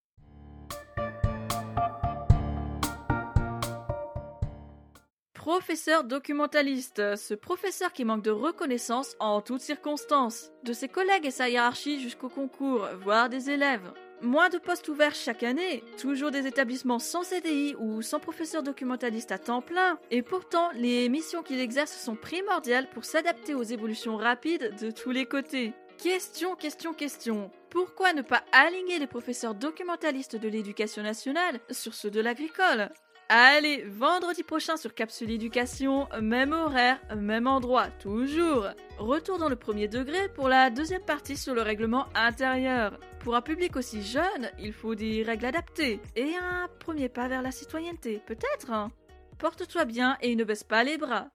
Professeur 5.42 6.04
documentaliste, 6.04 7.16
ce 7.16 7.34
professeur 7.34 7.94
qui 7.94 8.06
manque 8.06 8.22
de 8.22 8.30
reconnaissance 8.30 9.16
en 9.20 9.42
toutes 9.42 9.62
circonstances, 9.62 10.52
de 10.62 10.72
ses 10.72 10.88
collègues 10.88 11.26
et 11.26 11.32
sa 11.32 11.50
hiérarchie 11.50 12.00
jusqu'au 12.00 12.30
concours, 12.30 12.88
voire 13.02 13.28
des 13.28 13.50
élèves. 13.50 13.92
Moins 14.22 14.50
de 14.50 14.60
postes 14.60 14.88
ouverts 14.88 15.16
chaque 15.16 15.42
année, 15.42 15.84
toujours 16.00 16.30
des 16.30 16.46
établissements 16.46 17.00
sans 17.00 17.24
CDI 17.24 17.76
ou 17.80 18.04
sans 18.04 18.20
professeur 18.20 18.62
documentaliste 18.62 19.32
à 19.32 19.40
temps 19.40 19.64
plein, 19.64 19.98
et 20.12 20.22
pourtant 20.22 20.70
les 20.76 21.10
missions 21.10 21.42
qu'il 21.42 21.60
exerce 21.60 21.98
sont 21.98 22.16
primordiales 22.16 22.88
pour 22.92 23.04
s'adapter 23.04 23.56
aux 23.56 23.64
évolutions 23.64 24.18
rapides 24.18 24.76
de 24.80 24.92
tous 24.92 25.10
les 25.10 25.26
côtés. 25.26 25.74
Question, 25.98 26.56
question, 26.56 26.94
question. 26.94 27.50
Pourquoi 27.72 28.14
ne 28.14 28.22
pas 28.22 28.44
aligner 28.52 29.00
les 29.00 29.08
professeurs 29.08 29.56
documentalistes 29.56 30.36
de 30.36 30.50
l'éducation 30.50 31.02
nationale 31.02 31.60
sur 31.72 31.96
ceux 31.96 32.12
de 32.12 32.22
l'agricole? 32.22 32.92
Allez, 33.34 33.86
vendredi 33.88 34.44
prochain 34.44 34.76
sur 34.76 34.94
Capsule 34.94 35.32
Éducation, 35.32 36.10
même 36.22 36.52
horaire, 36.52 37.00
même 37.16 37.48
endroit, 37.48 37.88
toujours. 37.88 38.68
Retour 38.98 39.38
dans 39.38 39.48
le 39.48 39.56
premier 39.56 39.88
degré 39.88 40.28
pour 40.36 40.50
la 40.50 40.70
deuxième 40.70 41.06
partie 41.06 41.38
sur 41.38 41.56
le 41.56 41.62
règlement 41.62 42.08
intérieur. 42.14 43.00
Pour 43.22 43.38
un 43.38 43.42
public 43.42 43.78
aussi 43.78 44.04
jeune, 44.04 44.52
il 44.60 44.74
faut 44.74 44.96
des 44.96 45.24
règles 45.24 45.46
adaptées 45.46 46.02
et 46.18 46.36
un 46.36 46.68
premier 46.82 47.08
pas 47.08 47.30
vers 47.30 47.42
la 47.42 47.52
citoyenneté, 47.52 48.22
peut-être. 48.26 48.70
Hein. 48.70 48.92
Porte-toi 49.40 49.86
bien 49.86 50.18
et 50.22 50.36
ne 50.36 50.44
baisse 50.44 50.66
pas 50.66 50.84
les 50.84 50.98
bras. 50.98 51.30